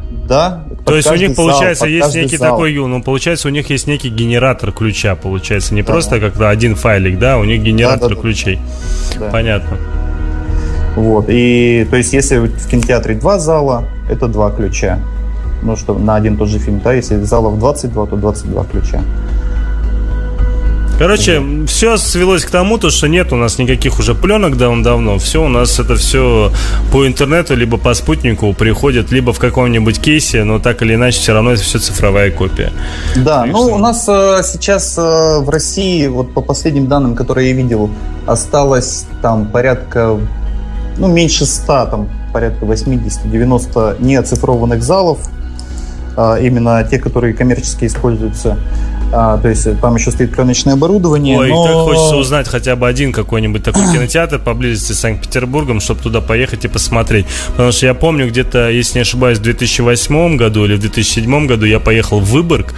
Да. 0.09 0.65
То 0.85 0.95
есть 0.95 1.09
у 1.09 1.15
них, 1.15 1.35
получается, 1.35 1.85
зал, 1.85 1.89
есть 1.89 2.15
некий 2.15 2.37
зал. 2.37 2.51
такой, 2.51 2.73
ну, 2.73 3.01
получается, 3.01 3.47
у 3.47 3.51
них 3.51 3.69
есть 3.69 3.87
некий 3.87 4.09
генератор 4.09 4.71
ключа, 4.71 5.15
получается, 5.15 5.73
не 5.73 5.81
да. 5.81 5.91
просто 5.91 6.19
как-то 6.19 6.49
один 6.49 6.75
файлик, 6.75 7.19
да, 7.19 7.37
у 7.37 7.43
них 7.43 7.61
генератор 7.61 8.09
да, 8.09 8.15
да, 8.15 8.21
ключей. 8.21 8.59
Да. 9.19 9.29
Понятно. 9.29 9.77
Вот, 10.95 11.25
и, 11.27 11.85
то 11.89 11.97
есть, 11.97 12.13
если 12.13 12.37
в 12.37 12.67
кинотеатре 12.69 13.15
два 13.15 13.37
зала, 13.37 13.85
это 14.09 14.27
два 14.27 14.51
ключа. 14.51 14.99
Ну, 15.61 15.75
что 15.75 15.97
на 15.97 16.15
один 16.15 16.37
тот 16.37 16.49
же 16.49 16.59
фильм, 16.59 16.79
да, 16.83 16.93
если 16.93 17.21
залов 17.21 17.59
22, 17.59 18.05
то 18.07 18.15
22 18.15 18.63
ключа. 18.65 19.01
Короче, 20.97 21.43
все 21.67 21.97
свелось 21.97 22.43
к 22.43 22.49
тому, 22.49 22.79
то, 22.79 22.89
что 22.89 23.07
нет 23.07 23.31
у 23.31 23.35
нас 23.35 23.59
никаких 23.59 23.99
уже 23.99 24.15
пленок 24.15 24.57
давно-давно. 24.57 25.19
Все 25.19 25.43
у 25.43 25.47
нас 25.47 25.79
это 25.79 25.95
все 25.95 26.51
по 26.91 27.05
интернету, 27.05 27.55
либо 27.55 27.77
по 27.77 27.93
спутнику 27.93 28.53
приходит, 28.53 29.11
либо 29.11 29.31
в 29.31 29.37
каком-нибудь 29.37 30.01
кейсе, 30.01 30.43
но 30.43 30.57
так 30.57 30.81
или 30.81 30.95
иначе 30.95 31.19
все 31.19 31.33
равно 31.33 31.51
это 31.51 31.61
все 31.61 31.77
цифровая 31.77 32.31
копия. 32.31 32.71
Да, 33.15 33.41
Конечно. 33.41 33.59
ну 33.59 33.73
у 33.75 33.77
нас 33.77 34.05
э, 34.09 34.41
сейчас 34.43 34.97
э, 34.97 35.39
в 35.39 35.49
России, 35.49 36.07
вот 36.07 36.33
по 36.33 36.41
последним 36.41 36.87
данным, 36.87 37.15
которые 37.15 37.49
я 37.49 37.55
видел, 37.55 37.91
осталось 38.25 39.05
там 39.21 39.45
порядка, 39.49 40.17
ну 40.97 41.07
меньше 41.07 41.45
100, 41.45 41.85
там 41.91 42.09
порядка 42.33 42.65
80-90 42.65 44.03
неоцифрованных 44.03 44.81
залов, 44.81 45.19
э, 46.17 46.37
именно 46.41 46.83
те, 46.89 46.97
которые 46.97 47.35
коммерчески 47.35 47.85
используются. 47.85 48.57
А, 49.13 49.37
то 49.37 49.47
есть 49.47 49.79
там 49.79 49.95
еще 49.95 50.11
стоит 50.11 50.31
пленочное 50.33 50.73
оборудование. 50.73 51.39
Ой, 51.39 51.49
но... 51.49 51.65
так 51.65 51.75
хочется 51.75 52.15
узнать 52.15 52.47
хотя 52.47 52.75
бы 52.75 52.87
один 52.87 53.11
какой-нибудь 53.11 53.63
такой 53.63 53.83
кинотеатр 53.91 54.39
поблизости 54.39 54.91
с 54.91 54.99
Санкт-Петербургом, 54.99 55.79
чтобы 55.79 56.01
туда 56.01 56.21
поехать 56.21 56.65
и 56.65 56.67
посмотреть. 56.67 57.25
Потому 57.51 57.71
что 57.71 57.85
я 57.85 57.93
помню 57.93 58.27
где-то, 58.27 58.69
если 58.69 58.99
не 58.99 59.01
ошибаюсь, 59.01 59.39
в 59.39 59.41
2008 59.41 60.37
году 60.37 60.65
или 60.65 60.75
в 60.75 60.79
2007 60.79 61.47
году 61.47 61.65
я 61.65 61.79
поехал 61.79 62.19
в 62.19 62.25
Выборг. 62.25 62.73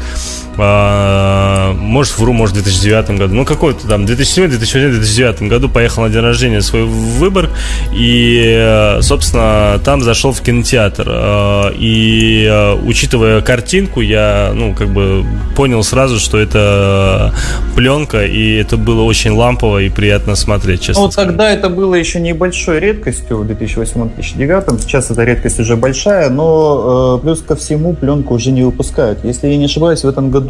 А, 0.62 1.74
может, 1.74 2.18
вру, 2.18 2.34
может, 2.34 2.55
в 2.55 2.62
2009 2.62 3.12
году. 3.12 3.36
Ну, 3.36 3.45
какой-то 3.45 3.88
там, 3.88 4.05
2007, 4.05 4.49
2008, 4.49 4.91
2009 4.91 5.41
году 5.43 5.70
поехал 5.70 6.03
на 6.03 6.10
день 6.10 6.22
рождения 6.22 6.62
свой 6.62 6.84
в 6.84 7.20
Выборг. 7.20 7.49
И, 7.93 8.97
собственно, 9.01 9.80
там 9.84 10.01
зашел 10.01 10.32
в 10.32 10.41
кинотеатр. 10.41 11.05
А, 11.07 11.72
и, 11.76 12.76
учитывая 12.86 13.41
картинку, 13.41 14.01
я, 14.01 14.51
ну, 14.53 14.74
как 14.74 14.89
бы 14.89 15.26
понял 15.55 15.84
сразу, 15.84 16.20
что 16.20 16.38
это 16.38 17.34
пленка, 17.76 18.26
и 18.26 18.55
это 18.55 18.78
было 18.78 19.03
очень 19.03 19.32
лампово 19.32 19.80
и 19.80 19.89
приятно 19.89 20.36
смотреть, 20.36 20.82
честно. 20.82 21.03
Ну, 21.03 21.10
тогда 21.10 21.49
это 21.49 21.70
было 21.70 21.95
еще 21.95 22.20
небольшой 22.20 22.80
редкостью 22.80 23.38
в 23.38 23.49
2008-2009. 23.49 24.82
Сейчас 24.82 25.12
эта 25.12 25.24
редкость 25.24 25.60
уже 25.60 25.76
большая, 25.76 26.30
но 26.30 27.20
э, 27.20 27.22
плюс 27.24 27.41
ко 27.41 27.55
всему 27.55 27.93
пленку 27.93 28.36
уже 28.36 28.51
не 28.51 28.64
выпускают. 28.64 29.20
Если 29.24 29.47
я 29.47 29.57
не 29.57 29.66
ошибаюсь, 29.66 30.03
в 30.03 30.07
этом 30.07 30.30
году 30.30 30.49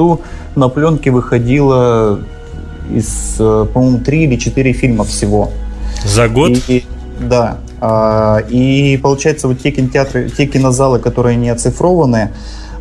на 0.56 0.70
пленке 0.70 1.12
выходило 1.12 2.20
из, 2.92 3.36
э, 3.40 3.66
по-моему, 3.74 4.00
три 4.00 4.24
или 4.24 4.36
четыре 4.36 4.74
фильма 4.74 5.04
всего. 5.04 5.52
За 6.06 6.28
год? 6.28 6.58
И, 6.68 6.86
да. 7.20 7.58
А, 7.82 8.40
и 8.50 8.98
получается, 9.02 9.48
вот 9.48 9.60
те 9.60 9.72
кинотеатры, 9.72 10.30
те 10.30 10.46
кинозалы, 10.46 11.00
которые 11.00 11.36
не 11.36 11.50
оцифрованы, 11.50 12.32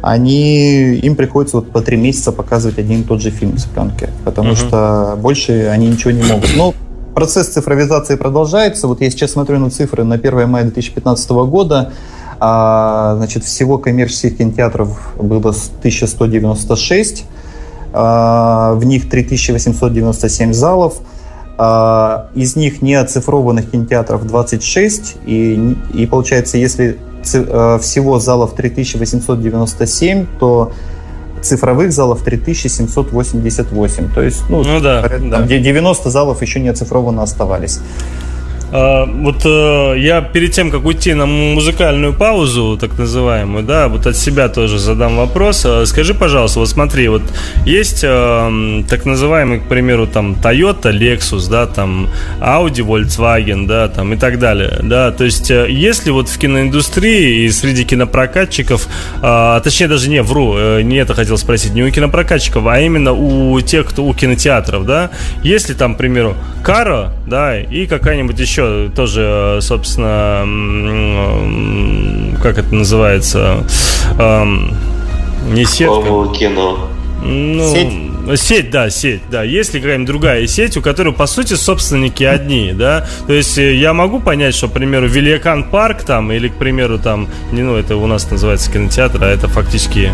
они, 0.00 0.94
им 0.94 1.16
приходится 1.16 1.56
вот 1.56 1.70
по 1.70 1.80
три 1.80 1.96
месяца 1.96 2.32
показывать 2.32 2.78
один 2.78 3.00
и 3.00 3.04
тот 3.04 3.20
же 3.20 3.30
фильм 3.30 3.58
с 3.58 3.64
пленки, 3.64 4.08
потому 4.24 4.52
uh-huh. 4.52 4.68
что 4.68 5.18
больше 5.20 5.68
они 5.72 5.88
ничего 5.88 6.12
не 6.12 6.22
могут. 6.22 6.56
Но 6.56 6.74
процесс 7.14 7.48
цифровизации 7.48 8.14
продолжается. 8.14 8.86
Вот 8.86 9.00
я 9.00 9.10
сейчас 9.10 9.32
смотрю 9.32 9.58
на 9.58 9.70
цифры 9.70 10.04
на 10.04 10.14
1 10.14 10.48
мая 10.48 10.62
2015 10.64 11.30
года. 11.30 11.92
А, 12.40 13.14
значит, 13.16 13.44
всего 13.44 13.78
коммерческих 13.78 14.38
кинотеатров 14.38 15.14
было 15.20 15.50
1196. 15.50 17.24
А, 17.92 18.74
в 18.74 18.84
них 18.84 19.08
3897 19.08 20.52
залов. 20.52 20.98
А, 21.56 22.28
из 22.34 22.56
них 22.56 22.82
неоцифрованных 22.82 23.70
кинотеатров 23.70 24.26
26. 24.26 25.16
И, 25.26 25.76
и 25.94 26.06
получается, 26.06 26.58
если 26.58 26.98
Э, 27.34 27.78
всего 27.80 28.18
залов 28.18 28.54
3897, 28.54 30.26
то 30.38 30.72
цифровых 31.42 31.92
залов 31.92 32.22
3788. 32.22 34.14
То 34.14 34.22
есть, 34.22 34.42
ну, 34.48 34.62
ну 34.62 34.80
да, 34.80 35.02
порядка, 35.02 35.28
да. 35.28 35.42
90 35.42 36.10
залов 36.10 36.42
еще 36.42 36.60
не 36.60 36.68
оцифровано 36.68 37.22
оставались. 37.22 37.80
А, 38.70 39.06
вот 39.06 39.42
э, 39.44 39.94
я 39.98 40.20
перед 40.20 40.52
тем, 40.52 40.70
как 40.70 40.84
уйти 40.84 41.14
на 41.14 41.26
музыкальную 41.26 42.12
паузу, 42.12 42.76
так 42.78 42.98
называемую, 42.98 43.64
да, 43.64 43.88
вот 43.88 44.06
от 44.06 44.16
себя 44.16 44.48
тоже 44.48 44.78
задам 44.78 45.16
вопрос. 45.16 45.64
А, 45.64 45.86
скажи, 45.86 46.14
пожалуйста, 46.14 46.60
вот 46.60 46.68
смотри, 46.68 47.08
вот 47.08 47.22
есть 47.64 48.00
э, 48.02 48.82
так 48.88 49.06
называемый, 49.06 49.60
к 49.60 49.68
примеру, 49.68 50.06
там 50.06 50.34
Toyota, 50.34 50.92
Lexus, 50.92 51.48
да, 51.50 51.66
там 51.66 52.08
Audi, 52.40 52.84
Volkswagen, 52.84 53.66
да, 53.66 53.88
там 53.88 54.12
и 54.12 54.16
так 54.16 54.38
далее, 54.38 54.80
да, 54.82 55.12
то 55.12 55.24
есть 55.24 55.50
э, 55.50 55.66
если 55.70 56.10
вот 56.10 56.28
в 56.28 56.38
киноиндустрии 56.38 57.44
и 57.44 57.50
среди 57.50 57.84
кинопрокатчиков, 57.84 58.86
а, 59.22 59.60
точнее 59.60 59.88
даже 59.88 60.10
не, 60.10 60.20
вру, 60.20 60.80
не 60.80 60.96
это 60.96 61.14
хотел 61.14 61.38
спросить, 61.38 61.72
не 61.72 61.82
у 61.82 61.90
кинопрокатчиков, 61.90 62.66
а 62.66 62.80
именно 62.80 63.12
у 63.12 63.58
тех, 63.60 63.86
кто 63.86 64.04
у 64.04 64.12
кинотеатров, 64.12 64.84
да, 64.84 65.10
если 65.42 65.72
там, 65.72 65.94
к 65.94 65.98
примеру, 65.98 66.36
Кара, 66.62 67.14
да, 67.26 67.58
и 67.58 67.86
какая-нибудь 67.86 68.38
еще 68.38 68.57
еще 68.58 68.90
тоже, 68.90 69.58
собственно, 69.60 70.44
как 72.42 72.58
это 72.58 72.74
называется? 72.74 73.64
Не 75.48 75.64
сетка. 75.64 76.34
кино. 76.34 76.88
Ну, 77.22 77.74
Сеть? 77.74 78.40
Сеть, 78.40 78.70
да, 78.70 78.90
сеть, 78.90 79.22
да. 79.30 79.42
Есть 79.42 79.72
ли 79.74 79.80
какая-нибудь 79.80 80.06
другая 80.06 80.46
сеть, 80.46 80.76
у 80.76 80.82
которой, 80.82 81.14
по 81.14 81.26
сути, 81.26 81.54
собственники 81.54 82.22
одни, 82.22 82.72
да? 82.74 83.08
То 83.26 83.32
есть 83.32 83.56
э, 83.56 83.74
я 83.74 83.94
могу 83.94 84.20
понять, 84.20 84.54
что, 84.54 84.68
к 84.68 84.72
примеру, 84.72 85.08
Великан 85.08 85.64
Парк 85.64 86.02
там, 86.02 86.30
или, 86.30 86.48
к 86.48 86.54
примеру, 86.54 86.98
там, 86.98 87.26
не, 87.50 87.62
ну, 87.62 87.74
это 87.76 87.96
у 87.96 88.06
нас 88.06 88.30
называется 88.30 88.70
кинотеатр, 88.70 89.24
а 89.24 89.28
это 89.28 89.48
фактически 89.48 90.12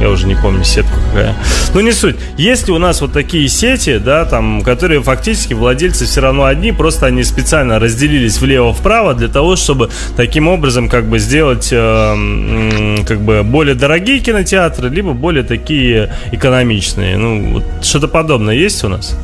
я 0.00 0.10
уже 0.10 0.26
не 0.26 0.34
помню 0.34 0.64
сетку 0.64 0.94
какая. 1.08 1.34
Ну, 1.74 1.80
не 1.80 1.92
суть. 1.92 2.16
Есть 2.36 2.68
ли 2.68 2.72
у 2.72 2.78
нас 2.78 3.00
вот 3.00 3.12
такие 3.12 3.48
сети, 3.48 3.98
да, 3.98 4.24
там, 4.24 4.62
которые 4.62 5.02
фактически 5.02 5.54
владельцы 5.54 6.06
все 6.06 6.20
равно 6.20 6.44
одни, 6.44 6.72
просто 6.72 7.06
они 7.06 7.24
специально 7.24 7.78
разделились 7.78 8.40
влево-вправо 8.40 9.14
для 9.14 9.28
того, 9.28 9.56
чтобы 9.56 9.90
таким 10.16 10.48
образом 10.48 10.88
как 10.88 11.04
бы 11.06 11.18
сделать 11.18 11.68
э, 11.72 12.96
как 13.06 13.20
бы 13.20 13.42
более 13.42 13.74
дорогие 13.74 14.20
кинотеатры, 14.20 14.88
либо 14.88 15.12
более 15.12 15.42
такие 15.42 16.12
экономичные. 16.32 17.16
Ну, 17.16 17.54
вот 17.54 17.64
что-то 17.82 18.08
подобное 18.08 18.54
есть 18.54 18.84
у 18.84 18.88
нас? 18.88 19.16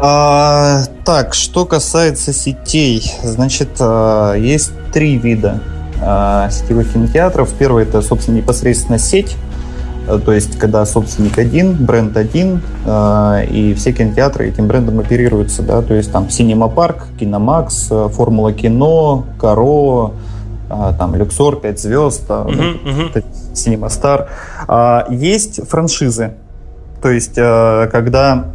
А, 0.00 0.82
так, 1.04 1.34
что 1.34 1.64
касается 1.64 2.32
сетей, 2.32 3.12
значит, 3.22 3.70
а, 3.80 4.34
есть 4.34 4.72
три 4.92 5.16
вида 5.16 5.60
а, 6.02 6.50
сетевых 6.50 6.92
кинотеатров. 6.92 7.52
Первый 7.54 7.84
это, 7.84 8.02
собственно, 8.02 8.36
непосредственно 8.36 8.98
сеть, 8.98 9.36
то 10.06 10.32
есть, 10.32 10.58
когда 10.58 10.84
собственник 10.84 11.38
один, 11.38 11.74
бренд 11.74 12.16
один, 12.16 12.60
э, 12.84 13.46
и 13.50 13.74
все 13.74 13.92
кинотеатры 13.92 14.48
этим 14.48 14.66
брендом 14.66 15.00
оперируются, 15.00 15.62
да, 15.62 15.80
то 15.82 15.94
есть 15.94 16.12
там 16.12 16.24
Cinema 16.24 16.72
Park, 16.72 17.04
Киномакс, 17.18 17.88
э, 17.90 18.08
Формула 18.12 18.52
Кино, 18.52 19.24
Каро, 19.40 20.12
э, 20.70 20.92
там 20.98 21.14
Люксор, 21.14 21.56
5 21.56 21.80
звезд, 21.80 22.28
uh-huh, 22.28 22.84
uh-huh. 22.84 23.24
Cinema 23.54 23.88
Star. 23.88 24.28
А, 24.68 25.06
есть 25.08 25.66
франшизы, 25.68 26.34
то 27.00 27.10
есть, 27.10 27.38
э, 27.38 27.88
когда 27.90 28.52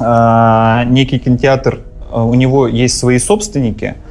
э, 0.00 0.84
некий 0.88 1.18
кинотеатр, 1.18 1.80
э, 2.10 2.20
у 2.20 2.34
него 2.34 2.66
есть 2.66 2.98
свои 2.98 3.18
собственники– 3.18 3.96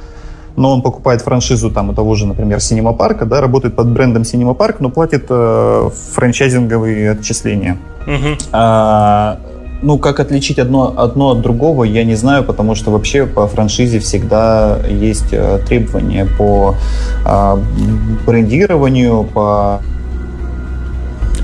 но 0.58 0.72
он 0.72 0.82
покупает 0.82 1.22
франшизу 1.22 1.70
там 1.70 1.90
у 1.90 1.94
того 1.94 2.14
же, 2.14 2.26
например, 2.26 2.58
Cinema 2.58 2.94
Парка, 2.94 3.24
да, 3.24 3.40
работает 3.40 3.76
под 3.76 3.88
брендом 3.88 4.22
Cinema 4.22 4.56
Park, 4.56 4.76
но 4.80 4.90
платит 4.90 5.26
э, 5.30 5.90
франчайзинговые 6.14 7.12
отчисления. 7.12 7.78
Угу. 8.06 8.36
А, 8.52 9.38
ну, 9.82 9.98
как 9.98 10.18
отличить 10.20 10.58
одно, 10.58 10.92
одно 10.96 11.30
от 11.30 11.40
другого, 11.40 11.84
я 11.84 12.04
не 12.04 12.16
знаю, 12.16 12.42
потому 12.42 12.74
что 12.74 12.90
вообще 12.90 13.26
по 13.26 13.46
франшизе 13.46 14.00
всегда 14.00 14.78
есть 14.88 15.32
э, 15.32 15.60
требования 15.66 16.26
по 16.36 16.74
э, 17.24 17.56
брендированию, 18.26 19.24
по 19.24 19.80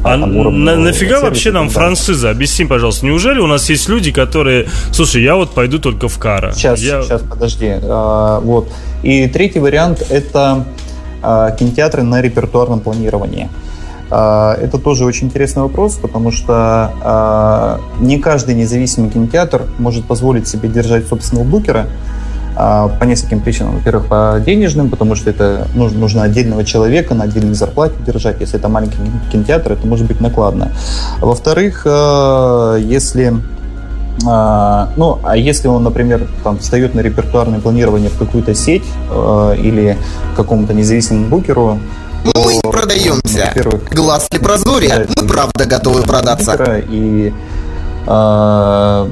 а 0.05 0.17
на, 0.19 0.77
нафига 0.77 1.21
вообще 1.21 1.51
нам 1.51 1.71
франшиза? 1.71 2.31
Объясни, 2.31 2.67
пожалуйста. 2.67 3.07
Неужели 3.07 3.39
у 3.39 3.47
нас 3.47 3.71
есть 3.71 3.89
люди, 3.89 4.13
которые... 4.13 4.69
Слушай, 4.93 5.23
я 5.23 5.35
вот 5.35 5.53
пойду 5.53 5.79
только 5.79 6.09
в 6.09 6.19
Кара. 6.19 6.53
Сейчас, 6.53 6.81
я... 6.81 7.03
сейчас, 7.03 7.23
подожди. 7.23 7.71
А, 7.83 8.41
вот. 8.41 8.69
И 9.03 9.27
третий 9.29 9.61
вариант– 9.61 10.07
это 10.11 10.67
а, 11.23 11.51
кинотеатры 11.53 12.03
на 12.03 12.21
репертуарном 12.21 12.81
планировании. 12.81 13.49
А, 14.11 14.55
это 14.61 14.79
тоже 14.79 15.07
очень 15.07 15.29
интересный 15.29 15.63
вопрос, 15.63 15.97
потому 15.97 16.31
что 16.31 16.93
а, 17.03 17.81
не 17.99 18.19
каждый 18.19 18.55
независимый 18.55 19.11
кинотеатр 19.11 19.63
может 19.79 20.05
позволить 20.05 20.47
себе 20.47 20.69
держать 20.69 21.09
собственного 21.09 21.45
букера, 21.45 21.87
по 22.55 23.05
нескольким 23.05 23.41
причинам. 23.41 23.77
Во-первых, 23.77 24.07
по 24.07 24.41
денежным, 24.45 24.89
потому 24.89 25.15
что 25.15 25.31
это 25.31 25.67
нужно, 25.75 25.99
нужно 25.99 26.23
отдельного 26.23 26.65
человека 26.65 27.15
на 27.15 27.25
отдельной 27.25 27.55
зарплате 27.55 27.95
держать. 28.07 28.41
Если 28.41 28.59
это 28.59 28.69
маленький 28.69 28.99
кинотеатр, 29.33 29.73
это 29.73 29.87
может 29.87 30.07
быть 30.07 30.21
накладно. 30.21 30.71
Во-вторых, 31.21 31.83
э, 31.85 32.79
если 32.81 33.35
а, 34.27 34.91
ну, 34.97 35.19
а 35.23 35.37
если 35.37 35.69
он, 35.69 35.83
например, 35.83 36.27
там, 36.43 36.59
встает 36.59 36.95
на 36.95 37.01
репертуарное 37.01 37.61
планирование 37.61 38.09
в 38.09 38.19
какую-то 38.19 38.55
сеть 38.55 38.85
э, 39.11 39.57
или 39.59 39.99
какому-то 40.37 40.73
независимому 40.73 41.27
букеру, 41.27 41.79
мы 42.25 42.33
то, 42.33 42.71
продаемся. 42.71 43.53
Глаз 43.91 44.29
ли 44.33 44.39
прозоре, 44.39 45.07
мы 45.21 45.29
правда 45.29 45.67
готовы 45.67 46.03
продаться. 46.03 46.83
И 46.89 47.35
э, 48.07 49.09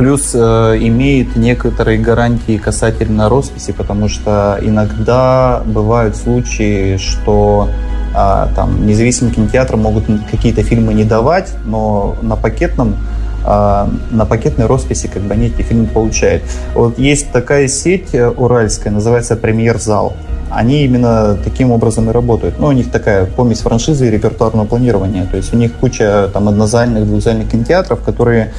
Плюс 0.00 0.30
э, 0.34 0.38
имеет 0.80 1.36
некоторые 1.36 1.98
гарантии 1.98 2.56
касательно 2.56 3.28
росписи, 3.28 3.72
потому 3.72 4.08
что 4.08 4.58
иногда 4.62 5.62
бывают 5.66 6.16
случаи, 6.16 6.96
что 6.96 7.68
э, 8.14 8.46
там 8.56 8.86
независимые 8.86 9.34
кинотеатры 9.34 9.76
могут 9.76 10.04
какие-то 10.30 10.62
фильмы 10.62 10.94
не 10.94 11.04
давать, 11.04 11.52
но 11.66 12.16
на 12.22 12.36
пакетном 12.36 12.96
э, 13.44 13.88
на 14.10 14.24
пакетной 14.24 14.64
росписи 14.64 15.06
как 15.06 15.20
бы 15.20 15.34
они 15.34 15.48
эти 15.48 15.60
фильмы 15.60 15.86
получают. 15.86 16.44
Вот 16.72 16.98
есть 16.98 17.30
такая 17.30 17.68
сеть 17.68 18.14
э, 18.14 18.26
уральская, 18.26 18.90
называется 18.90 19.36
«Премьер-зал». 19.36 20.14
Они 20.50 20.82
именно 20.82 21.36
таким 21.44 21.72
образом 21.72 22.08
и 22.08 22.12
работают. 22.12 22.58
Ну, 22.58 22.68
у 22.68 22.72
них 22.72 22.90
такая 22.90 23.26
помесь 23.26 23.60
франшизы 23.60 24.08
и 24.08 24.10
репертуарного 24.10 24.64
планирования. 24.64 25.26
То 25.26 25.36
есть 25.36 25.54
у 25.54 25.56
них 25.56 25.74
куча 25.74 26.28
там 26.32 26.48
однозальных, 26.48 27.06
двухзальных 27.06 27.50
кинотеатров, 27.50 28.02
которые 28.02 28.52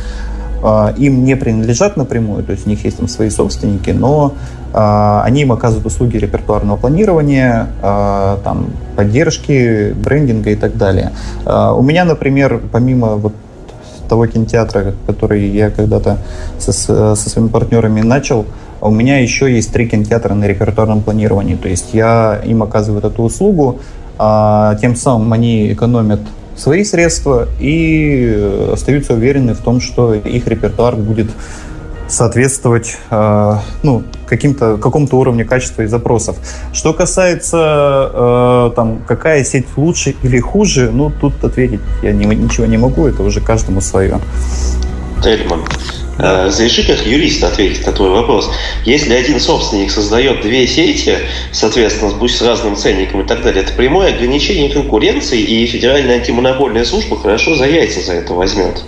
им 0.97 1.23
не 1.23 1.35
принадлежат 1.35 1.97
напрямую, 1.97 2.43
то 2.43 2.51
есть 2.51 2.67
у 2.67 2.69
них 2.69 2.85
есть 2.85 2.97
там 2.97 3.07
свои 3.07 3.29
собственники, 3.29 3.89
но 3.89 4.33
а, 4.73 5.23
они 5.25 5.41
им 5.41 5.51
оказывают 5.51 5.85
услуги 5.85 6.17
репертуарного 6.17 6.77
планирования, 6.77 7.67
а, 7.81 8.39
там, 8.43 8.67
поддержки, 8.95 9.93
брендинга 9.93 10.51
и 10.51 10.55
так 10.55 10.77
далее. 10.77 11.11
У 11.45 11.81
меня, 11.81 12.05
например, 12.05 12.61
помимо 12.71 13.15
вот 13.15 13.33
того 14.07 14.27
кинотеатра, 14.27 14.93
который 15.07 15.47
я 15.47 15.69
когда-то 15.69 16.17
со, 16.59 16.73
со 16.73 17.15
своими 17.15 17.47
партнерами 17.47 18.01
начал, 18.01 18.45
у 18.81 18.91
меня 18.91 19.19
еще 19.19 19.53
есть 19.53 19.71
три 19.71 19.87
кинотеатра 19.87 20.33
на 20.33 20.45
репертуарном 20.45 21.01
планировании. 21.01 21.55
То 21.55 21.69
есть 21.69 21.93
я 21.93 22.41
им 22.43 22.61
оказываю 22.63 23.05
эту 23.05 23.23
услугу, 23.23 23.79
а 24.17 24.75
тем 24.81 24.95
самым 24.95 25.31
они 25.33 25.71
экономят 25.71 26.19
свои 26.61 26.83
средства 26.83 27.47
и 27.59 28.23
э, 28.33 28.69
остаются 28.73 29.13
уверены 29.13 29.53
в 29.55 29.59
том, 29.59 29.81
что 29.81 30.13
их 30.13 30.47
репертуар 30.47 30.95
будет 30.95 31.31
соответствовать 32.07 32.97
э, 33.09 33.55
ну, 33.83 34.03
каким-то, 34.27 34.77
какому-то 34.77 35.17
уровню 35.17 35.47
качества 35.47 35.81
и 35.81 35.87
запросов. 35.87 36.37
Что 36.71 36.93
касается 36.93 38.11
э, 38.13 38.71
там, 38.75 39.01
какая 39.07 39.43
сеть 39.43 39.65
лучше 39.75 40.15
или 40.21 40.39
хуже, 40.39 40.91
ну 40.91 41.09
тут 41.09 41.43
ответить 41.43 41.81
я 42.03 42.11
не, 42.11 42.25
ничего 42.25 42.67
не 42.67 42.77
могу, 42.77 43.07
это 43.07 43.23
уже 43.23 43.41
каждому 43.41 43.81
свое. 43.81 44.19
Тельман. 45.21 45.65
Разреши 46.17 46.83
как 46.83 47.05
юрист 47.05 47.43
ответить 47.43 47.85
на 47.85 47.93
твой 47.93 48.09
вопрос. 48.09 48.51
Если 48.85 49.13
один 49.13 49.39
собственник 49.39 49.91
создает 49.91 50.41
две 50.41 50.67
сети, 50.67 51.17
соответственно, 51.51 52.11
пусть 52.11 52.37
с 52.37 52.41
разным 52.41 52.75
ценником 52.75 53.21
и 53.21 53.27
так 53.27 53.41
далее, 53.41 53.63
это 53.63 53.73
прямое 53.73 54.13
ограничение 54.13 54.69
конкуренции, 54.69 55.39
и 55.39 55.65
Федеральная 55.65 56.17
антимонопольная 56.17 56.85
служба 56.85 57.19
хорошо 57.19 57.55
за 57.55 57.65
яйца 57.65 58.01
за 58.01 58.13
это 58.13 58.33
возьмет. 58.33 58.83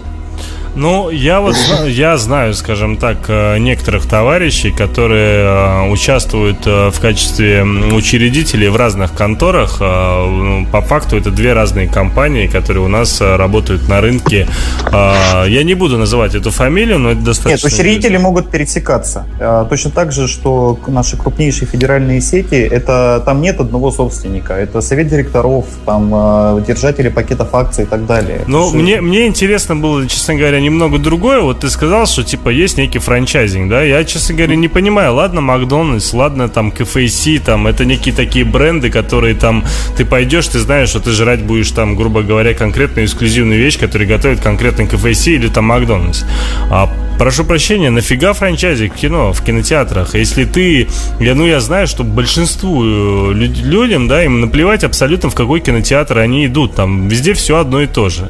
Ну, 0.75 1.11
я 1.11 1.39
вот 1.39 1.55
я 1.85 2.17
знаю, 2.17 2.53
скажем 2.55 2.97
так, 2.97 3.17
э, 3.27 3.57
некоторых 3.59 4.07
товарищей, 4.07 4.71
которые 4.71 5.43
э, 5.43 5.89
участвуют 5.91 6.65
э, 6.65 6.89
в 6.89 6.99
качестве 6.99 7.63
учредителей 7.63 8.69
в 8.69 8.75
разных 8.75 9.13
конторах. 9.13 9.79
Ну, 9.79 10.65
по 10.71 10.81
факту 10.81 11.17
это 11.17 11.29
две 11.31 11.53
разные 11.53 11.87
компании, 11.87 12.47
которые 12.47 12.83
у 12.83 12.87
нас 12.87 13.21
работают 13.21 13.87
на 13.87 14.01
рынке. 14.01 14.47
Я 14.91 15.63
не 15.63 15.75
буду 15.75 15.97
называть 15.97 16.35
эту 16.35 16.51
фамилию, 16.51 16.99
но 16.99 17.11
это 17.11 17.21
достаточно... 17.21 17.67
Нет, 17.67 17.73
учредители 17.73 18.17
могут 18.17 18.49
пересекаться. 18.49 19.25
Точно 19.69 19.91
так 19.91 20.11
же, 20.11 20.27
что 20.27 20.79
наши 20.87 21.17
крупнейшие 21.17 21.67
федеральные 21.67 22.21
сети, 22.21 22.55
это 22.55 23.21
там 23.25 23.41
нет 23.41 23.59
одного 23.59 23.91
собственника. 23.91 24.53
Это 24.53 24.81
совет 24.81 25.07
директоров, 25.07 25.65
там 25.85 26.63
держатели 26.63 27.09
пакетов 27.09 27.53
акций 27.53 27.83
и 27.83 27.87
так 27.87 28.05
далее. 28.05 28.41
Ну, 28.47 28.71
мне, 28.71 29.01
мне 29.01 29.27
интересно 29.27 29.75
было, 29.75 30.07
честно 30.07 30.35
говоря, 30.35 30.59
немного 30.63 30.97
другое. 30.97 31.41
Вот 31.41 31.59
ты 31.59 31.69
сказал, 31.69 32.07
что 32.07 32.23
типа 32.23 32.49
есть 32.49 32.77
некий 32.77 32.99
франчайзинг, 32.99 33.69
да? 33.69 33.83
Я, 33.83 34.03
честно 34.03 34.35
говоря, 34.35 34.55
не 34.55 34.67
понимаю. 34.67 35.13
Ладно, 35.13 35.41
Макдональдс, 35.41 36.13
ладно, 36.13 36.49
там 36.49 36.71
КФС, 36.71 37.27
там 37.45 37.67
это 37.67 37.85
некие 37.85 38.15
такие 38.15 38.45
бренды, 38.45 38.89
которые 38.89 39.35
там 39.35 39.63
ты 39.97 40.05
пойдешь, 40.05 40.47
ты 40.47 40.59
знаешь, 40.59 40.89
что 40.89 40.99
ты 40.99 41.11
жрать 41.11 41.43
будешь 41.43 41.71
там, 41.71 41.95
грубо 41.95 42.23
говоря, 42.23 42.53
конкретную 42.53 43.05
эксклюзивную 43.05 43.59
вещь, 43.59 43.77
которую 43.77 44.09
готовит 44.09 44.39
конкретно 44.39 44.87
КФС 44.87 45.27
или 45.27 45.47
там 45.47 45.65
Макдональдс. 45.65 46.23
А 46.69 46.89
Прошу 47.17 47.45
прощения, 47.45 47.89
нафига 47.91 48.33
франчайзик 48.33 48.93
в 48.93 48.97
кино, 48.97 49.33
в 49.33 49.43
кинотеатрах? 49.43 50.15
Если 50.15 50.45
ты, 50.45 50.87
я, 51.19 51.35
ну 51.35 51.45
я 51.45 51.59
знаю, 51.59 51.87
что 51.87 52.03
большинству 52.03 52.83
э, 52.83 53.33
людям, 53.33 54.07
да, 54.07 54.25
им 54.25 54.41
наплевать 54.41 54.83
абсолютно 54.83 55.29
в 55.29 55.35
какой 55.35 55.61
кинотеатр 55.61 56.17
они 56.17 56.47
идут, 56.47 56.75
там 56.75 57.07
везде 57.07 57.33
все 57.33 57.57
одно 57.57 57.81
и 57.81 57.87
то 57.87 58.09
же. 58.09 58.29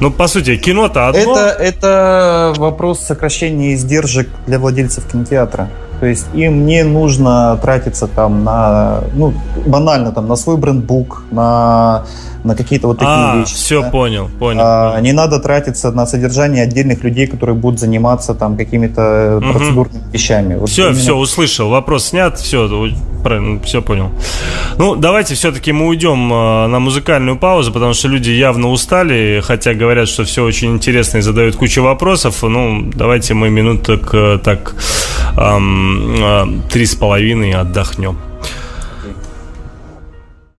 Ну, 0.00 0.10
по 0.10 0.26
сути, 0.28 0.56
кино-то 0.56 1.08
одно. 1.08 1.36
Это, 1.36 1.62
это 1.62 2.52
вопрос 2.56 3.00
сокращения 3.00 3.74
издержек 3.74 4.28
для 4.46 4.58
владельцев 4.58 5.04
кинотеатра. 5.10 5.68
То 6.00 6.06
есть 6.06 6.26
им 6.34 6.66
не 6.66 6.82
нужно 6.82 7.58
тратиться 7.62 8.06
там 8.06 8.44
на, 8.44 9.00
ну, 9.14 9.32
банально, 9.66 10.12
там, 10.12 10.28
на 10.28 10.36
свой 10.36 10.56
брендбук, 10.56 11.22
на 11.30 12.04
на 12.44 12.54
какие-то 12.54 12.88
вот 12.88 12.98
такие 12.98 13.14
а, 13.14 13.36
вещи. 13.38 13.54
Все, 13.54 13.80
да? 13.80 13.90
понял, 13.90 14.30
понял. 14.38 14.60
А, 14.62 15.00
не 15.00 15.12
надо 15.12 15.40
тратиться 15.40 15.90
на 15.90 16.06
содержание 16.06 16.64
отдельных 16.64 17.02
людей, 17.02 17.26
которые 17.26 17.56
будут 17.56 17.80
заниматься 17.80 18.34
там 18.34 18.56
какими-то 18.56 19.40
угу. 19.42 19.52
процедурными 19.52 20.12
вещами. 20.12 20.54
Вот 20.56 20.68
все, 20.68 20.88
именно... 20.88 20.98
все, 20.98 21.16
услышал. 21.16 21.70
Вопрос 21.70 22.06
снят, 22.06 22.38
все, 22.38 22.90
правильно, 23.22 23.60
все 23.62 23.80
понял. 23.80 24.10
Ну, 24.76 24.94
давайте 24.94 25.34
все-таки 25.34 25.72
мы 25.72 25.86
уйдем 25.86 26.30
а, 26.32 26.68
на 26.68 26.78
музыкальную 26.78 27.38
паузу, 27.38 27.72
потому 27.72 27.94
что 27.94 28.08
люди 28.08 28.30
явно 28.30 28.68
устали, 28.68 29.42
хотя 29.42 29.72
говорят, 29.74 30.08
что 30.08 30.24
все 30.24 30.44
очень 30.44 30.72
интересно 30.74 31.18
и 31.18 31.20
задают 31.22 31.56
кучу 31.56 31.82
вопросов. 31.82 32.42
Ну, 32.42 32.90
давайте 32.94 33.32
мы 33.34 33.48
минуток 33.48 34.14
так 34.44 34.74
эм, 35.36 36.62
три 36.70 36.84
с 36.84 36.94
половиной 36.94 37.52
отдохнем. 37.52 38.18